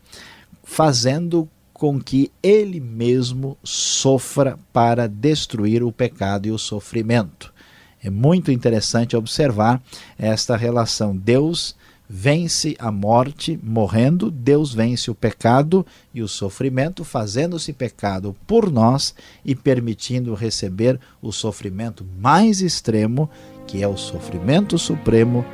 fazendo 0.62 1.48
com 1.82 2.00
que 2.00 2.30
ele 2.40 2.78
mesmo 2.78 3.58
sofra 3.64 4.56
para 4.72 5.08
destruir 5.08 5.82
o 5.82 5.90
pecado 5.90 6.46
e 6.46 6.52
o 6.52 6.56
sofrimento. 6.56 7.52
É 8.00 8.08
muito 8.08 8.52
interessante 8.52 9.16
observar 9.16 9.82
esta 10.16 10.56
relação. 10.56 11.16
Deus 11.16 11.74
vence 12.08 12.76
a 12.78 12.92
morte 12.92 13.58
morrendo, 13.60 14.30
Deus 14.30 14.72
vence 14.72 15.10
o 15.10 15.14
pecado 15.14 15.84
e 16.14 16.22
o 16.22 16.28
sofrimento, 16.28 17.02
fazendo-se 17.02 17.72
pecado 17.72 18.36
por 18.46 18.70
nós 18.70 19.12
e 19.44 19.52
permitindo 19.52 20.34
receber 20.34 21.00
o 21.20 21.32
sofrimento 21.32 22.06
mais 22.16 22.60
extremo, 22.60 23.28
que 23.66 23.82
é 23.82 23.88
o 23.88 23.96
sofrimento 23.96 24.78
supremo 24.78 25.44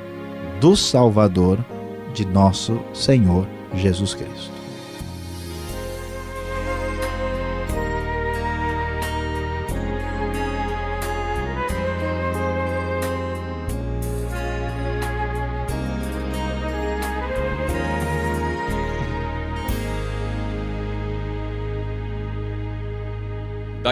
do 0.60 0.76
Salvador, 0.76 1.58
de 2.12 2.26
nosso 2.26 2.78
Senhor 2.92 3.48
Jesus 3.74 4.12
Cristo. 4.12 4.57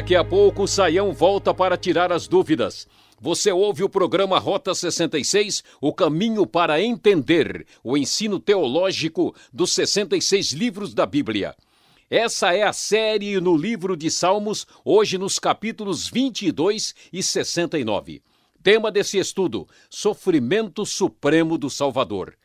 Daqui 0.06 0.14
a 0.14 0.22
pouco 0.22 0.62
o 0.62 0.68
Saião 0.68 1.12
volta 1.12 1.52
para 1.52 1.76
tirar 1.76 2.12
as 2.12 2.28
dúvidas. 2.28 2.86
Você 3.20 3.50
ouve 3.50 3.82
o 3.82 3.88
programa 3.88 4.38
Rota 4.38 4.72
66, 4.72 5.64
o 5.80 5.92
caminho 5.92 6.46
para 6.46 6.80
entender 6.80 7.66
o 7.82 7.96
ensino 7.96 8.38
teológico 8.38 9.34
dos 9.52 9.72
66 9.72 10.52
livros 10.52 10.94
da 10.94 11.04
Bíblia. 11.04 11.56
Essa 12.08 12.54
é 12.54 12.62
a 12.62 12.72
série 12.72 13.40
no 13.40 13.56
livro 13.56 13.96
de 13.96 14.08
Salmos, 14.08 14.64
hoje 14.84 15.18
nos 15.18 15.40
capítulos 15.40 16.08
22 16.08 16.94
e 17.12 17.20
69. 17.20 18.22
Tema 18.62 18.92
desse 18.92 19.18
estudo: 19.18 19.66
Sofrimento 19.90 20.86
Supremo 20.86 21.58
do 21.58 21.68
Salvador. 21.68 22.36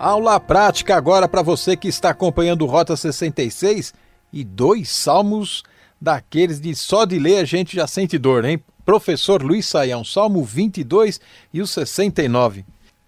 Aula 0.07 0.39
prática 0.39 0.95
agora 0.95 1.27
para 1.27 1.41
você 1.41 1.75
que 1.75 1.89
está 1.89 2.11
acompanhando 2.11 2.65
Rota 2.65 2.95
66 2.95 3.93
e 4.31 4.41
dois 4.41 4.87
salmos 4.87 5.63
daqueles 5.99 6.61
de 6.61 6.73
só 6.75 7.03
de 7.03 7.19
ler 7.19 7.39
a 7.39 7.43
gente 7.43 7.75
já 7.75 7.85
sente 7.85 8.17
dor, 8.17 8.45
hein? 8.45 8.57
Professor 8.85 9.43
Luiz 9.43 9.65
Saião, 9.65 10.05
Salmo 10.05 10.45
22 10.45 11.19
e 11.53 11.61
o 11.61 11.67
69. 11.67 12.63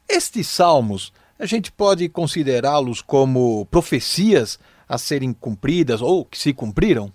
Estes 0.09 0.47
salmos, 0.47 1.13
a 1.39 1.45
gente 1.45 1.71
pode 1.71 2.09
considerá-los 2.09 3.01
como 3.01 3.65
profecias 3.67 4.59
a 4.85 4.97
serem 4.97 5.31
cumpridas 5.31 6.01
ou 6.01 6.25
que 6.25 6.37
se 6.37 6.51
cumpriram? 6.51 7.09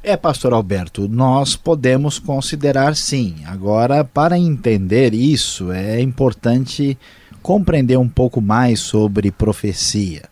É, 0.00 0.16
pastor 0.16 0.52
Alberto, 0.52 1.08
nós 1.08 1.56
podemos 1.56 2.20
considerar 2.20 2.94
sim. 2.94 3.34
Agora, 3.46 4.04
para 4.04 4.38
entender 4.38 5.12
isso, 5.12 5.72
é 5.72 6.00
importante 6.00 6.96
compreender 7.44 7.98
um 7.98 8.08
pouco 8.08 8.40
mais 8.40 8.80
sobre 8.80 9.30
profecia. 9.30 10.22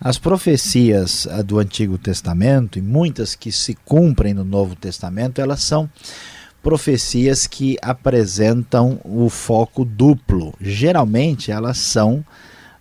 As 0.00 0.16
profecias 0.16 1.28
ah, 1.30 1.42
do 1.42 1.58
Antigo 1.58 1.98
Testamento, 1.98 2.78
e 2.78 2.82
muitas 2.82 3.34
que 3.34 3.52
se 3.52 3.74
cumprem 3.84 4.32
no 4.32 4.44
Novo 4.44 4.74
Testamento, 4.74 5.42
elas 5.42 5.62
são 5.62 5.90
profecias 6.62 7.46
que 7.46 7.76
apresentam 7.82 8.98
o 9.04 9.28
foco 9.28 9.84
duplo. 9.84 10.54
Geralmente 10.58 11.52
elas 11.52 11.76
são 11.76 12.24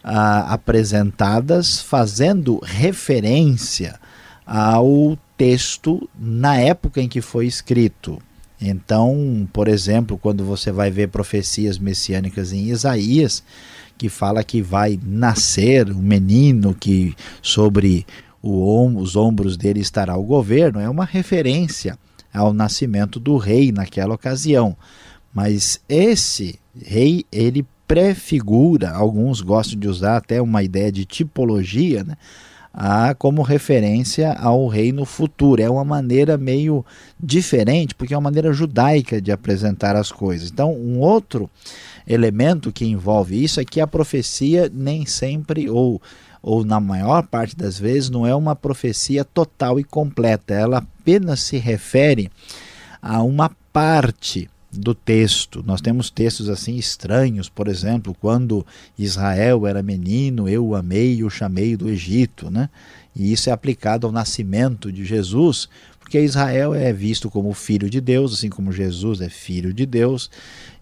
ah, 0.02 0.54
apresentadas 0.54 1.82
fazendo 1.82 2.62
referência 2.64 4.00
ao 4.46 5.18
texto 5.38 6.10
na 6.18 6.56
época 6.56 7.02
em 7.02 7.10
que 7.10 7.20
foi 7.20 7.48
escrito. 7.48 8.22
Então, 8.66 9.46
por 9.52 9.68
exemplo, 9.68 10.18
quando 10.18 10.46
você 10.46 10.72
vai 10.72 10.90
ver 10.90 11.10
profecias 11.10 11.78
messiânicas 11.78 12.54
em 12.54 12.70
Isaías, 12.70 13.44
que 13.98 14.08
fala 14.08 14.42
que 14.42 14.62
vai 14.62 14.98
nascer 15.06 15.92
um 15.92 16.00
menino 16.00 16.74
que 16.74 17.14
sobre 17.42 18.06
o, 18.42 18.88
os 18.98 19.18
ombros 19.18 19.58
dele 19.58 19.82
estará 19.82 20.16
o 20.16 20.24
governo, 20.24 20.80
é 20.80 20.90
uma 20.90 21.04
referência 21.04 22.00
ao 22.34 22.54
nascimento 22.54 23.20
do 23.20 23.36
rei 23.36 23.70
naquela 23.70 24.16
ocasião. 24.16 24.78
Mas 25.34 25.82
esse 25.90 26.58
rei, 26.82 27.26
ele 27.30 27.66
prefigura, 27.86 28.92
alguns 28.92 29.42
gostam 29.42 29.78
de 29.78 29.90
usar 29.90 30.16
até 30.16 30.42
uma 30.42 30.64
ideia 30.64 30.90
de 30.90 31.04
tipologia, 31.04 32.02
né? 32.02 32.16
A, 32.74 33.14
como 33.14 33.44
referência 33.44 34.34
ao 34.34 34.68
reino 34.68 35.06
futuro. 35.06 35.62
É 35.62 35.70
uma 35.70 35.86
maneira 35.86 36.38
meio 36.38 36.84
diferente, 37.20 37.94
porque 37.94 38.14
é 38.14 38.18
uma 38.18 38.24
maneira 38.24 38.52
judaica 38.52 39.22
de 39.22 39.32
apresentar 39.32 39.96
as 39.96 40.12
coisas. 40.12 40.50
Então, 40.50 40.74
um 40.74 41.00
outro 41.00 41.50
elemento 42.08 42.72
que 42.72 42.86
envolve 42.86 43.42
isso 43.42 43.60
é 43.60 43.66
que 43.66 43.80
a 43.80 43.88
profecia 43.88 44.72
nem 44.74 45.06
sempre, 45.06 45.70
ou, 45.70 46.02
ou 46.42 46.66
na 46.66 46.80
maior 46.80 47.28
parte 47.28 47.56
das 47.56 47.78
vezes, 47.78 48.10
não 48.10 48.26
é 48.26 48.34
uma 48.34 48.56
profecia 48.56 49.24
total 49.24 49.80
e 49.80 49.84
completa. 49.84 50.54
Ela 50.54 50.80
apenas 50.80 51.42
se 51.42 51.58
refere 51.58 52.32
a 53.02 53.22
uma 53.22 53.52
parte 53.72 54.50
do 54.74 54.94
texto. 54.96 55.64
Nós 55.66 55.82
temos 55.82 56.10
textos 56.10 56.50
assim 56.50 56.76
estranhos, 56.76 57.50
por 57.50 57.68
exemplo, 57.68 58.16
quando 58.20 58.66
Israel 58.98 59.68
era 59.68 59.84
menino, 59.84 60.50
eu 60.50 60.66
o 60.66 60.76
amei 60.76 61.16
e 61.16 61.24
o 61.24 61.30
chamei 61.30 61.78
do 61.78 61.90
Egito, 61.90 62.50
né? 62.50 62.70
E 63.16 63.32
isso 63.32 63.50
é 63.50 63.54
aplicado 63.54 64.08
ao 64.08 64.14
nascimento 64.14 64.92
de 64.92 65.06
Jesus, 65.06 65.70
porque 66.00 66.20
Israel 66.20 66.74
é 66.74 66.92
visto 66.92 67.30
como 67.30 67.54
filho 67.54 67.90
de 67.90 68.02
Deus, 68.02 68.34
assim 68.34 68.50
como 68.50 68.72
Jesus 68.72 69.22
é 69.22 69.30
filho 69.30 69.74
de 69.74 69.86
Deus, 69.86 70.30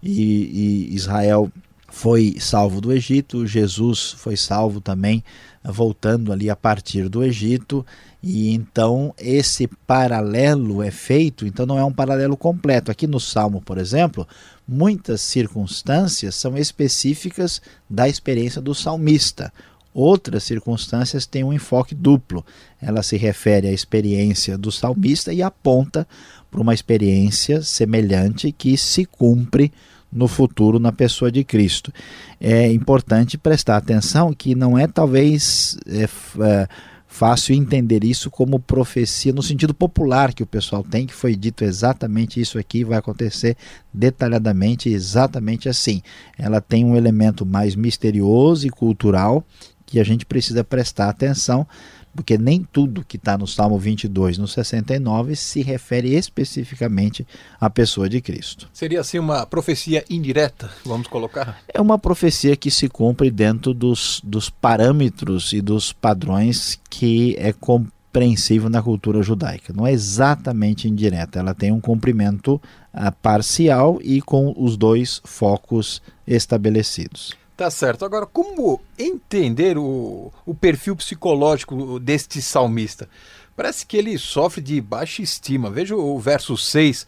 e, 0.02 0.88
e 0.90 0.94
Israel 0.94 1.50
foi 1.88 2.36
salvo 2.40 2.80
do 2.80 2.90
Egito, 2.90 3.46
Jesus 3.46 4.12
foi 4.16 4.34
salvo 4.34 4.80
também 4.80 5.22
voltando 5.64 6.32
ali 6.32 6.50
a 6.50 6.56
partir 6.56 7.08
do 7.08 7.22
Egito, 7.22 7.84
e 8.22 8.50
então 8.52 9.14
esse 9.18 9.66
paralelo 9.86 10.82
é 10.82 10.90
feito, 10.90 11.46
então 11.46 11.66
não 11.66 11.78
é 11.78 11.84
um 11.84 11.92
paralelo 11.92 12.36
completo. 12.36 12.90
Aqui 12.90 13.06
no 13.06 13.20
Salmo, 13.20 13.60
por 13.60 13.78
exemplo, 13.78 14.26
muitas 14.66 15.20
circunstâncias 15.20 16.34
são 16.34 16.56
específicas 16.56 17.60
da 17.88 18.08
experiência 18.08 18.60
do 18.60 18.74
salmista. 18.74 19.52
Outras 19.94 20.44
circunstâncias 20.44 21.26
têm 21.26 21.44
um 21.44 21.52
enfoque 21.52 21.94
duplo. 21.94 22.44
Ela 22.80 23.02
se 23.02 23.16
refere 23.16 23.68
à 23.68 23.72
experiência 23.72 24.56
do 24.56 24.72
salmista 24.72 25.32
e 25.32 25.42
aponta 25.42 26.08
para 26.50 26.60
uma 26.60 26.72
experiência 26.72 27.62
semelhante 27.62 28.52
que 28.52 28.76
se 28.76 29.04
cumpre 29.04 29.70
no 30.12 30.28
futuro 30.28 30.78
na 30.78 30.92
pessoa 30.92 31.32
de 31.32 31.42
Cristo. 31.42 31.92
É 32.40 32.70
importante 32.70 33.38
prestar 33.38 33.78
atenção 33.78 34.32
que 34.32 34.54
não 34.54 34.78
é 34.78 34.86
talvez 34.86 35.78
é, 35.86 36.02
é, 36.02 36.68
fácil 37.06 37.54
entender 37.54 38.04
isso 38.04 38.30
como 38.30 38.58
profecia 38.58 39.32
no 39.32 39.42
sentido 39.42 39.72
popular 39.72 40.34
que 40.34 40.42
o 40.42 40.46
pessoal 40.46 40.82
tem, 40.82 41.06
que 41.06 41.14
foi 41.14 41.34
dito 41.34 41.64
exatamente 41.64 42.40
isso 42.40 42.58
aqui, 42.58 42.84
vai 42.84 42.98
acontecer 42.98 43.56
detalhadamente 43.92 44.88
exatamente 44.88 45.68
assim. 45.68 46.02
Ela 46.38 46.60
tem 46.60 46.84
um 46.84 46.96
elemento 46.96 47.46
mais 47.46 47.74
misterioso 47.74 48.66
e 48.66 48.70
cultural 48.70 49.44
que 49.86 50.00
a 50.00 50.04
gente 50.04 50.24
precisa 50.24 50.64
prestar 50.64 51.08
atenção 51.08 51.66
porque 52.14 52.36
nem 52.36 52.62
tudo 52.62 53.04
que 53.04 53.16
está 53.16 53.38
no 53.38 53.46
Salmo 53.46 53.78
22, 53.78 54.38
no 54.38 54.46
69, 54.46 55.34
se 55.36 55.62
refere 55.62 56.14
especificamente 56.14 57.26
à 57.60 57.70
pessoa 57.70 58.08
de 58.08 58.20
Cristo. 58.20 58.68
Seria 58.72 59.00
assim 59.00 59.18
uma 59.18 59.46
profecia 59.46 60.04
indireta, 60.08 60.70
vamos 60.84 61.08
colocar? 61.08 61.60
É 61.72 61.80
uma 61.80 61.98
profecia 61.98 62.56
que 62.56 62.70
se 62.70 62.88
cumpre 62.88 63.30
dentro 63.30 63.72
dos, 63.72 64.20
dos 64.22 64.50
parâmetros 64.50 65.52
e 65.52 65.60
dos 65.60 65.92
padrões 65.92 66.78
que 66.90 67.34
é 67.38 67.52
compreensível 67.52 68.68
na 68.68 68.82
cultura 68.82 69.22
judaica. 69.22 69.72
Não 69.72 69.86
é 69.86 69.92
exatamente 69.92 70.88
indireta, 70.88 71.38
ela 71.38 71.54
tem 71.54 71.72
um 71.72 71.80
cumprimento 71.80 72.60
uh, 72.92 73.12
parcial 73.22 73.98
e 74.02 74.20
com 74.20 74.54
os 74.56 74.76
dois 74.76 75.20
focos 75.24 76.02
estabelecidos. 76.26 77.41
Tá 77.62 77.70
certo. 77.70 78.04
Agora, 78.04 78.26
como 78.26 78.80
entender 78.98 79.78
o, 79.78 80.32
o 80.44 80.52
perfil 80.52 80.96
psicológico 80.96 82.00
deste 82.00 82.42
salmista? 82.42 83.08
Parece 83.54 83.86
que 83.86 83.96
ele 83.96 84.18
sofre 84.18 84.60
de 84.60 84.80
baixa 84.80 85.22
estima. 85.22 85.70
Veja 85.70 85.94
o 85.94 86.18
verso 86.18 86.56
6 86.56 87.06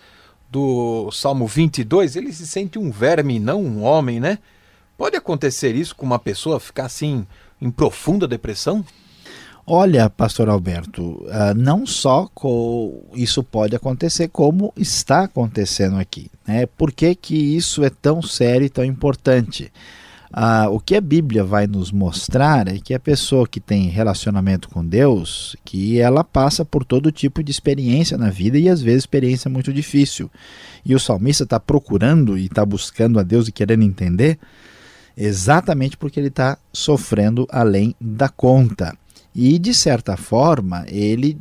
do 0.48 1.10
Salmo 1.10 1.48
22. 1.48 2.14
Ele 2.14 2.32
se 2.32 2.46
sente 2.46 2.78
um 2.78 2.92
verme, 2.92 3.40
não 3.40 3.64
um 3.64 3.82
homem, 3.82 4.20
né? 4.20 4.38
Pode 4.96 5.16
acontecer 5.16 5.74
isso 5.74 5.96
com 5.96 6.06
uma 6.06 6.20
pessoa 6.20 6.60
ficar 6.60 6.84
assim 6.84 7.26
em 7.60 7.68
profunda 7.68 8.28
depressão? 8.28 8.84
Olha, 9.66 10.08
pastor 10.08 10.48
Alberto, 10.48 11.26
ah, 11.32 11.52
não 11.52 11.84
só 11.84 12.30
isso 13.12 13.42
pode 13.42 13.74
acontecer, 13.74 14.28
como 14.28 14.72
está 14.76 15.24
acontecendo 15.24 15.96
aqui. 15.96 16.30
Né? 16.46 16.64
Por 16.64 16.92
que, 16.92 17.12
que 17.16 17.56
isso 17.56 17.82
é 17.82 17.90
tão 17.90 18.22
sério 18.22 18.66
e 18.66 18.70
tão 18.70 18.84
importante? 18.84 19.72
Ah, 20.36 20.68
o 20.68 20.80
que 20.80 20.96
a 20.96 21.00
Bíblia 21.00 21.44
vai 21.44 21.68
nos 21.68 21.92
mostrar 21.92 22.66
é 22.66 22.80
que 22.80 22.92
a 22.92 22.98
pessoa 22.98 23.46
que 23.46 23.60
tem 23.60 23.88
relacionamento 23.88 24.68
com 24.68 24.84
Deus, 24.84 25.54
que 25.64 26.00
ela 26.00 26.24
passa 26.24 26.64
por 26.64 26.84
todo 26.84 27.12
tipo 27.12 27.40
de 27.40 27.52
experiência 27.52 28.18
na 28.18 28.30
vida 28.30 28.58
e 28.58 28.68
às 28.68 28.82
vezes 28.82 29.02
experiência 29.02 29.48
muito 29.48 29.72
difícil. 29.72 30.28
E 30.84 30.92
o 30.92 30.98
salmista 30.98 31.44
está 31.44 31.60
procurando 31.60 32.36
e 32.36 32.46
está 32.46 32.66
buscando 32.66 33.20
a 33.20 33.22
Deus 33.22 33.46
e 33.46 33.52
querendo 33.52 33.84
entender 33.84 34.36
exatamente 35.16 35.96
porque 35.96 36.18
ele 36.18 36.26
está 36.26 36.58
sofrendo 36.72 37.46
além 37.48 37.94
da 38.00 38.28
conta. 38.28 38.92
E 39.32 39.56
de 39.56 39.72
certa 39.72 40.16
forma, 40.16 40.84
ele 40.88 41.38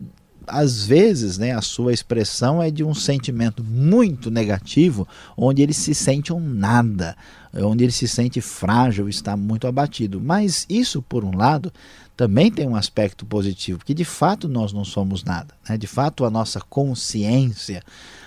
às 0.47 0.85
vezes, 0.85 1.37
né, 1.37 1.51
a 1.51 1.61
sua 1.61 1.93
expressão 1.93 2.61
é 2.61 2.69
de 2.69 2.83
um 2.83 2.93
sentimento 2.93 3.63
muito 3.63 4.29
negativo, 4.31 5.07
onde 5.37 5.61
ele 5.61 5.73
se 5.73 5.93
sente 5.93 6.31
um 6.31 6.39
nada, 6.39 7.15
onde 7.53 7.83
ele 7.83 7.91
se 7.91 8.07
sente 8.07 8.41
frágil, 8.41 9.07
está 9.07 9.37
muito 9.37 9.67
abatido. 9.67 10.19
Mas 10.21 10.65
isso, 10.69 11.01
por 11.01 11.23
um 11.23 11.35
lado, 11.35 11.71
também 12.15 12.51
tem 12.51 12.67
um 12.67 12.75
aspecto 12.75 13.25
positivo, 13.25 13.79
porque 13.79 13.93
de 13.93 14.05
fato 14.05 14.47
nós 14.47 14.71
não 14.71 14.85
somos 14.85 15.23
nada. 15.23 15.53
Né? 15.67 15.77
De 15.77 15.87
fato, 15.87 16.25
a 16.25 16.29
nossa 16.29 16.61
consciência 16.61 17.83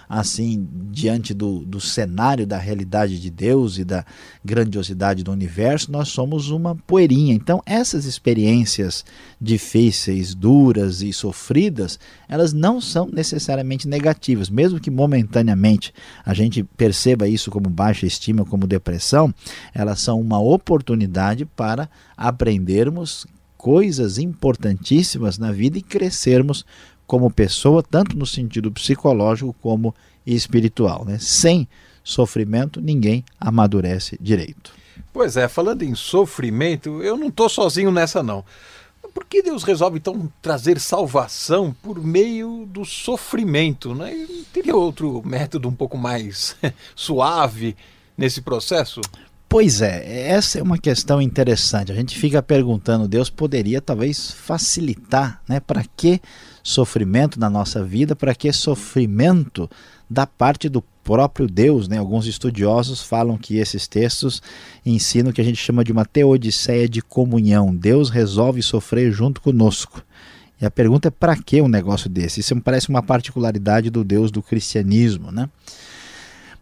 assim, 0.08 0.66
diante 0.90 1.34
do, 1.34 1.60
do 1.60 1.80
cenário 1.80 2.46
da 2.46 2.58
realidade 2.58 3.20
de 3.20 3.30
Deus 3.30 3.78
e 3.78 3.84
da 3.84 4.04
grandiosidade 4.44 5.22
do 5.22 5.32
universo, 5.32 5.90
nós 5.90 6.08
somos 6.08 6.50
uma 6.50 6.74
poeirinha. 6.74 7.34
Então, 7.34 7.62
essas 7.66 8.04
experiências 8.04 9.04
difíceis, 9.40 10.34
duras 10.34 11.02
e 11.02 11.12
sofridas, 11.12 11.98
elas 12.28 12.52
não 12.52 12.80
são 12.80 13.08
necessariamente 13.12 13.88
negativas, 13.88 14.48
mesmo 14.48 14.80
que 14.80 14.90
momentaneamente 14.90 15.92
a 16.24 16.32
gente 16.32 16.62
perceba 16.62 17.28
isso 17.28 17.50
como 17.50 17.68
baixa 17.68 18.06
estima, 18.06 18.44
como 18.44 18.66
depressão, 18.66 19.34
elas 19.74 20.00
são 20.00 20.20
uma 20.20 20.40
oportunidade 20.40 21.44
para 21.44 21.88
aprendermos 22.16 23.26
coisas 23.56 24.18
importantíssimas 24.18 25.38
na 25.38 25.50
vida 25.50 25.78
e 25.78 25.82
crescermos 25.82 26.64
como 27.06 27.30
pessoa, 27.30 27.82
tanto 27.82 28.16
no 28.16 28.26
sentido 28.26 28.70
psicológico 28.70 29.54
como 29.60 29.94
espiritual. 30.26 31.04
Né? 31.04 31.18
Sem 31.20 31.68
sofrimento, 32.02 32.80
ninguém 32.80 33.24
amadurece 33.40 34.16
direito. 34.20 34.72
Pois 35.12 35.36
é, 35.36 35.48
falando 35.48 35.82
em 35.82 35.94
sofrimento, 35.94 37.02
eu 37.02 37.16
não 37.16 37.28
estou 37.28 37.48
sozinho 37.48 37.90
nessa 37.90 38.22
não. 38.22 38.44
Por 39.14 39.24
que 39.24 39.42
Deus 39.42 39.62
resolve 39.62 39.96
então 39.96 40.30
trazer 40.42 40.78
salvação 40.78 41.74
por 41.82 41.98
meio 41.98 42.66
do 42.66 42.84
sofrimento? 42.84 43.94
Né? 43.94 44.26
Teria 44.52 44.76
outro 44.76 45.22
método 45.24 45.68
um 45.68 45.74
pouco 45.74 45.96
mais 45.96 46.54
suave 46.94 47.74
nesse 48.16 48.42
processo? 48.42 49.00
Pois 49.48 49.80
é, 49.80 50.28
essa 50.28 50.58
é 50.58 50.62
uma 50.62 50.76
questão 50.76 51.22
interessante. 51.22 51.92
A 51.92 51.94
gente 51.94 52.18
fica 52.18 52.42
perguntando, 52.42 53.08
Deus 53.08 53.30
poderia 53.30 53.80
talvez 53.80 54.32
facilitar, 54.32 55.40
né? 55.48 55.60
Para 55.60 55.84
que 55.96 56.20
sofrimento 56.66 57.38
na 57.38 57.48
nossa 57.48 57.84
vida? 57.84 58.16
Para 58.16 58.34
que 58.34 58.52
sofrimento 58.52 59.70
da 60.10 60.26
parte 60.26 60.68
do 60.68 60.82
próprio 61.04 61.46
Deus? 61.46 61.86
Né? 61.86 61.98
Alguns 61.98 62.26
estudiosos 62.26 63.02
falam 63.02 63.38
que 63.38 63.56
esses 63.56 63.86
textos 63.86 64.42
ensinam 64.84 65.30
o 65.30 65.32
que 65.32 65.40
a 65.40 65.44
gente 65.44 65.58
chama 65.58 65.84
de 65.84 65.92
uma 65.92 66.04
teodiceia 66.04 66.88
de 66.88 67.00
comunhão. 67.00 67.74
Deus 67.74 68.10
resolve 68.10 68.62
sofrer 68.62 69.12
junto 69.12 69.40
conosco. 69.40 70.02
E 70.60 70.66
a 70.66 70.70
pergunta 70.70 71.08
é 71.08 71.10
para 71.10 71.36
que 71.36 71.60
um 71.60 71.68
negócio 71.68 72.10
desse? 72.10 72.40
Isso 72.40 72.54
me 72.54 72.60
parece 72.60 72.88
uma 72.88 73.02
particularidade 73.02 73.88
do 73.90 74.02
Deus 74.02 74.30
do 74.30 74.42
cristianismo, 74.42 75.30
né? 75.30 75.48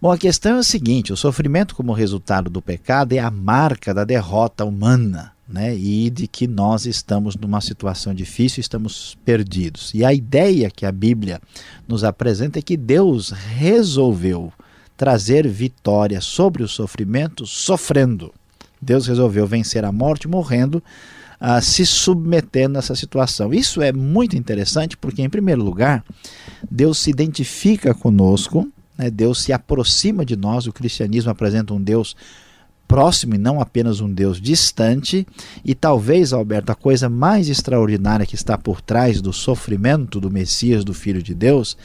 Bom, 0.02 0.10
a 0.10 0.18
questão 0.18 0.56
é 0.56 0.58
a 0.58 0.62
seguinte: 0.62 1.12
o 1.12 1.16
sofrimento, 1.16 1.74
como 1.74 1.92
resultado 1.92 2.50
do 2.50 2.60
pecado, 2.60 3.12
é 3.14 3.20
a 3.20 3.30
marca 3.30 3.94
da 3.94 4.04
derrota 4.04 4.64
humana. 4.64 5.33
Né, 5.46 5.76
e 5.76 6.08
de 6.08 6.26
que 6.26 6.46
nós 6.46 6.86
estamos 6.86 7.36
numa 7.36 7.60
situação 7.60 8.14
difícil, 8.14 8.62
estamos 8.62 9.14
perdidos. 9.26 9.92
E 9.92 10.02
a 10.02 10.10
ideia 10.10 10.70
que 10.70 10.86
a 10.86 10.90
Bíblia 10.90 11.38
nos 11.86 12.02
apresenta 12.02 12.58
é 12.58 12.62
que 12.62 12.78
Deus 12.78 13.28
resolveu 13.30 14.50
trazer 14.96 15.46
vitória 15.46 16.18
sobre 16.22 16.62
o 16.62 16.68
sofrimento 16.68 17.46
sofrendo. 17.46 18.32
Deus 18.80 19.06
resolveu 19.06 19.46
vencer 19.46 19.84
a 19.84 19.92
morte 19.92 20.26
morrendo, 20.26 20.82
uh, 21.38 21.60
se 21.60 21.84
submetendo 21.84 22.76
a 22.76 22.78
essa 22.78 22.94
situação. 22.94 23.52
Isso 23.52 23.82
é 23.82 23.92
muito 23.92 24.38
interessante 24.38 24.96
porque, 24.96 25.20
em 25.20 25.28
primeiro 25.28 25.62
lugar, 25.62 26.02
Deus 26.70 26.98
se 26.98 27.10
identifica 27.10 27.92
conosco 27.92 28.66
né? 28.96 29.10
Deus 29.10 29.42
se 29.42 29.52
aproxima 29.52 30.24
de 30.24 30.36
nós, 30.36 30.66
o 30.66 30.72
cristianismo 30.72 31.30
apresenta 31.30 31.74
um 31.74 31.82
Deus 31.82 32.16
próximo 32.86 33.34
e 33.34 33.38
não 33.38 33.60
apenas 33.60 34.00
um 34.00 34.12
Deus 34.12 34.40
distante. 34.40 35.26
E 35.64 35.74
talvez, 35.74 36.32
Alberto, 36.32 36.72
a 36.72 36.74
coisa 36.74 37.08
mais 37.08 37.48
extraordinária 37.48 38.26
que 38.26 38.34
está 38.34 38.56
por 38.56 38.80
trás 38.80 39.20
do 39.20 39.32
sofrimento 39.32 40.20
do 40.20 40.30
Messias, 40.30 40.84
do 40.84 40.94
Filho 40.94 41.22
de 41.22 41.34
Deus, 41.34 41.76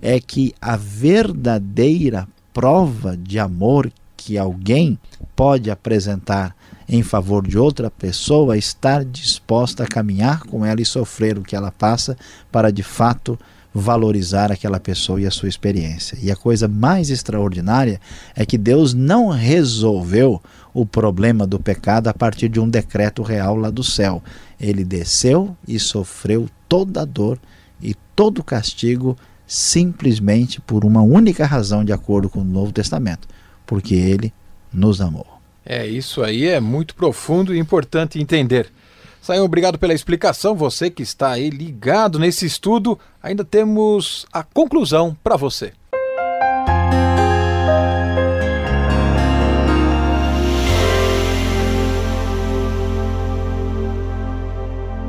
é 0.00 0.20
que 0.20 0.54
a 0.60 0.76
verdadeira 0.76 2.26
prova 2.52 3.16
de 3.16 3.38
amor 3.38 3.90
que 4.16 4.36
alguém 4.36 4.98
pode 5.34 5.70
apresentar 5.70 6.54
em 6.88 7.02
favor 7.02 7.46
de 7.46 7.56
outra 7.56 7.90
pessoa 7.90 8.56
é 8.56 8.58
estar 8.58 9.04
disposta 9.04 9.84
a 9.84 9.86
caminhar 9.86 10.42
com 10.42 10.66
ela 10.66 10.80
e 10.80 10.84
sofrer 10.84 11.38
o 11.38 11.42
que 11.42 11.54
ela 11.54 11.70
passa 11.70 12.16
para 12.50 12.70
de 12.70 12.82
fato 12.82 13.38
valorizar 13.72 14.50
aquela 14.50 14.80
pessoa 14.80 15.20
e 15.20 15.26
a 15.26 15.30
sua 15.30 15.48
experiência. 15.48 16.18
E 16.20 16.30
a 16.30 16.36
coisa 16.36 16.66
mais 16.66 17.10
extraordinária 17.10 18.00
é 18.34 18.44
que 18.44 18.58
Deus 18.58 18.92
não 18.94 19.28
resolveu 19.28 20.42
o 20.74 20.84
problema 20.84 21.46
do 21.46 21.58
pecado 21.58 22.08
a 22.08 22.14
partir 22.14 22.48
de 22.48 22.60
um 22.60 22.68
decreto 22.68 23.22
real 23.22 23.56
lá 23.56 23.70
do 23.70 23.82
céu. 23.82 24.22
Ele 24.60 24.84
desceu 24.84 25.56
e 25.66 25.78
sofreu 25.78 26.48
toda 26.68 27.02
a 27.02 27.04
dor 27.04 27.38
e 27.80 27.94
todo 28.14 28.38
o 28.38 28.44
castigo 28.44 29.16
simplesmente 29.46 30.60
por 30.60 30.84
uma 30.84 31.02
única 31.02 31.44
razão, 31.44 31.84
de 31.84 31.92
acordo 31.92 32.28
com 32.28 32.40
o 32.40 32.44
Novo 32.44 32.70
Testamento, 32.70 33.26
porque 33.66 33.94
ele 33.94 34.32
nos 34.72 35.00
amou. 35.00 35.26
É, 35.64 35.86
isso 35.86 36.22
aí 36.22 36.46
é 36.46 36.60
muito 36.60 36.94
profundo 36.94 37.54
e 37.54 37.58
importante 37.58 38.20
entender. 38.20 38.70
Sayão, 39.20 39.44
obrigado 39.44 39.78
pela 39.78 39.92
explicação. 39.92 40.54
Você 40.54 40.90
que 40.90 41.02
está 41.02 41.32
aí 41.32 41.50
ligado 41.50 42.18
nesse 42.18 42.46
estudo, 42.46 42.98
ainda 43.22 43.44
temos 43.44 44.26
a 44.32 44.42
conclusão 44.42 45.16
para 45.22 45.36
você. 45.36 45.72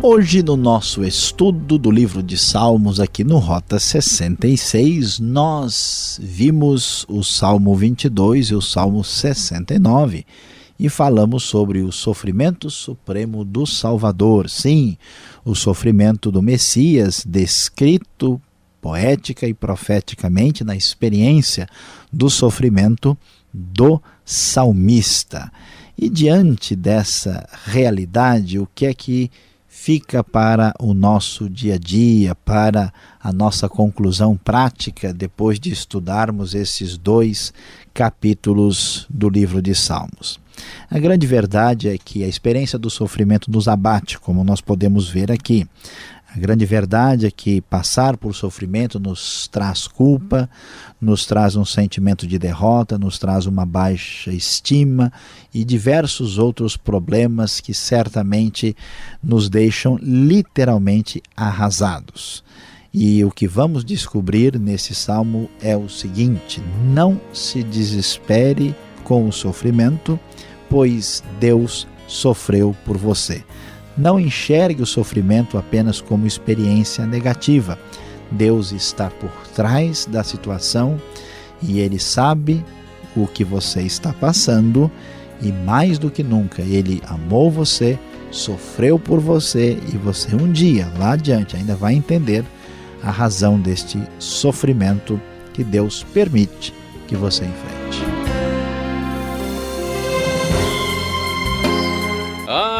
Hoje, 0.03 0.41
no 0.43 0.57
nosso 0.57 1.03
estudo 1.05 1.77
do 1.77 1.91
livro 1.91 2.23
de 2.23 2.35
Salmos, 2.35 2.99
aqui 2.99 3.23
no 3.23 3.37
Rota 3.37 3.79
66, 3.79 5.19
nós 5.19 6.19
vimos 6.21 7.05
o 7.07 7.23
Salmo 7.23 7.75
22 7.75 8.47
e 8.47 8.55
o 8.55 8.61
Salmo 8.61 9.03
69 9.03 10.25
e 10.81 10.89
falamos 10.89 11.43
sobre 11.43 11.83
o 11.83 11.91
sofrimento 11.91 12.67
supremo 12.67 13.45
do 13.45 13.67
Salvador. 13.67 14.49
Sim, 14.49 14.97
o 15.45 15.53
sofrimento 15.53 16.31
do 16.31 16.41
Messias, 16.41 17.23
descrito 17.23 18.41
poética 18.81 19.45
e 19.45 19.53
profeticamente 19.53 20.63
na 20.63 20.75
experiência 20.75 21.67
do 22.11 22.31
sofrimento 22.31 23.15
do 23.53 24.01
salmista. 24.25 25.51
E 25.95 26.09
diante 26.09 26.75
dessa 26.75 27.47
realidade, 27.65 28.57
o 28.57 28.67
que 28.73 28.87
é 28.87 28.93
que 28.95 29.29
fica 29.83 30.23
para 30.23 30.75
o 30.79 30.93
nosso 30.93 31.49
dia 31.49 31.73
a 31.73 31.77
dia, 31.79 32.35
para 32.35 32.93
a 33.19 33.33
nossa 33.33 33.67
conclusão 33.67 34.37
prática 34.37 35.11
depois 35.11 35.59
de 35.59 35.71
estudarmos 35.71 36.53
esses 36.53 36.99
dois 36.99 37.51
capítulos 37.91 39.07
do 39.09 39.27
livro 39.27 39.59
de 39.59 39.73
Salmos? 39.73 40.39
A 40.87 40.99
grande 40.99 41.25
verdade 41.25 41.89
é 41.89 41.97
que 41.97 42.23
a 42.23 42.27
experiência 42.27 42.77
do 42.77 42.91
sofrimento 42.91 43.49
nos 43.49 43.67
abate, 43.67 44.19
como 44.19 44.43
nós 44.43 44.61
podemos 44.61 45.09
ver 45.09 45.31
aqui. 45.31 45.67
A 46.33 46.39
grande 46.39 46.65
verdade 46.65 47.25
é 47.25 47.31
que 47.31 47.59
passar 47.59 48.15
por 48.15 48.33
sofrimento 48.33 48.97
nos 48.97 49.49
traz 49.49 49.85
culpa, 49.85 50.49
nos 50.99 51.25
traz 51.25 51.57
um 51.57 51.65
sentimento 51.65 52.25
de 52.25 52.39
derrota, 52.39 52.97
nos 52.97 53.19
traz 53.19 53.45
uma 53.45 53.65
baixa 53.65 54.31
estima 54.31 55.11
e 55.53 55.65
diversos 55.65 56.37
outros 56.37 56.77
problemas 56.77 57.59
que 57.59 57.73
certamente 57.73 58.73
nos 59.21 59.49
deixam 59.49 59.97
literalmente 60.01 61.21
arrasados. 61.35 62.45
E 62.93 63.25
o 63.25 63.31
que 63.31 63.45
vamos 63.45 63.83
descobrir 63.83 64.57
nesse 64.57 64.95
salmo 64.95 65.49
é 65.61 65.75
o 65.75 65.89
seguinte: 65.89 66.63
não 66.93 67.19
se 67.33 67.61
desespere 67.61 68.73
com 69.03 69.27
o 69.27 69.33
sofrimento, 69.33 70.17
pois 70.69 71.21
Deus 71.41 71.85
sofreu 72.07 72.73
por 72.85 72.97
você. 72.97 73.43
Não 73.97 74.19
enxergue 74.19 74.81
o 74.81 74.85
sofrimento 74.85 75.57
apenas 75.57 75.99
como 75.99 76.25
experiência 76.25 77.05
negativa. 77.05 77.77
Deus 78.31 78.71
está 78.71 79.09
por 79.09 79.31
trás 79.53 80.05
da 80.05 80.23
situação 80.23 80.99
e 81.61 81.79
Ele 81.79 81.99
sabe 81.99 82.63
o 83.15 83.27
que 83.27 83.43
você 83.43 83.81
está 83.81 84.13
passando 84.13 84.89
e 85.41 85.51
mais 85.51 85.99
do 85.99 86.09
que 86.09 86.23
nunca 86.23 86.61
Ele 86.61 87.01
amou 87.07 87.51
você, 87.51 87.99
sofreu 88.29 88.97
por 88.97 89.19
você 89.19 89.77
e 89.93 89.97
você 89.97 90.35
um 90.35 90.51
dia 90.51 90.87
lá 90.97 91.13
adiante 91.13 91.57
ainda 91.57 91.75
vai 91.75 91.93
entender 91.93 92.45
a 93.03 93.11
razão 93.11 93.59
deste 93.59 94.01
sofrimento 94.19 95.19
que 95.53 95.63
Deus 95.63 96.05
permite 96.13 96.73
que 97.07 97.15
você 97.15 97.43
enfrente. 97.43 97.70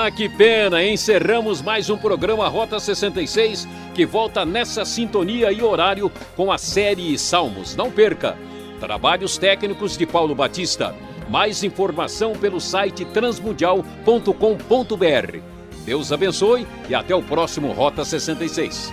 Ah, 0.03 0.09
que 0.09 0.27
pena! 0.27 0.83
Encerramos 0.83 1.61
mais 1.61 1.91
um 1.91 1.95
programa 1.95 2.47
Rota 2.47 2.79
66 2.79 3.67
que 3.93 4.03
volta 4.03 4.43
nessa 4.43 4.83
sintonia 4.83 5.51
e 5.51 5.61
horário 5.61 6.11
com 6.35 6.51
a 6.51 6.57
série 6.57 7.15
Salmos. 7.19 7.75
Não 7.75 7.91
perca! 7.91 8.35
Trabalhos 8.79 9.37
técnicos 9.37 9.95
de 9.95 10.07
Paulo 10.07 10.33
Batista. 10.33 10.95
Mais 11.29 11.63
informação 11.63 12.33
pelo 12.33 12.59
site 12.59 13.05
transmundial.com.br. 13.05 15.37
Deus 15.85 16.11
abençoe 16.11 16.65
e 16.89 16.95
até 16.95 17.13
o 17.13 17.21
próximo 17.21 17.71
Rota 17.71 18.03
66. 18.03 18.91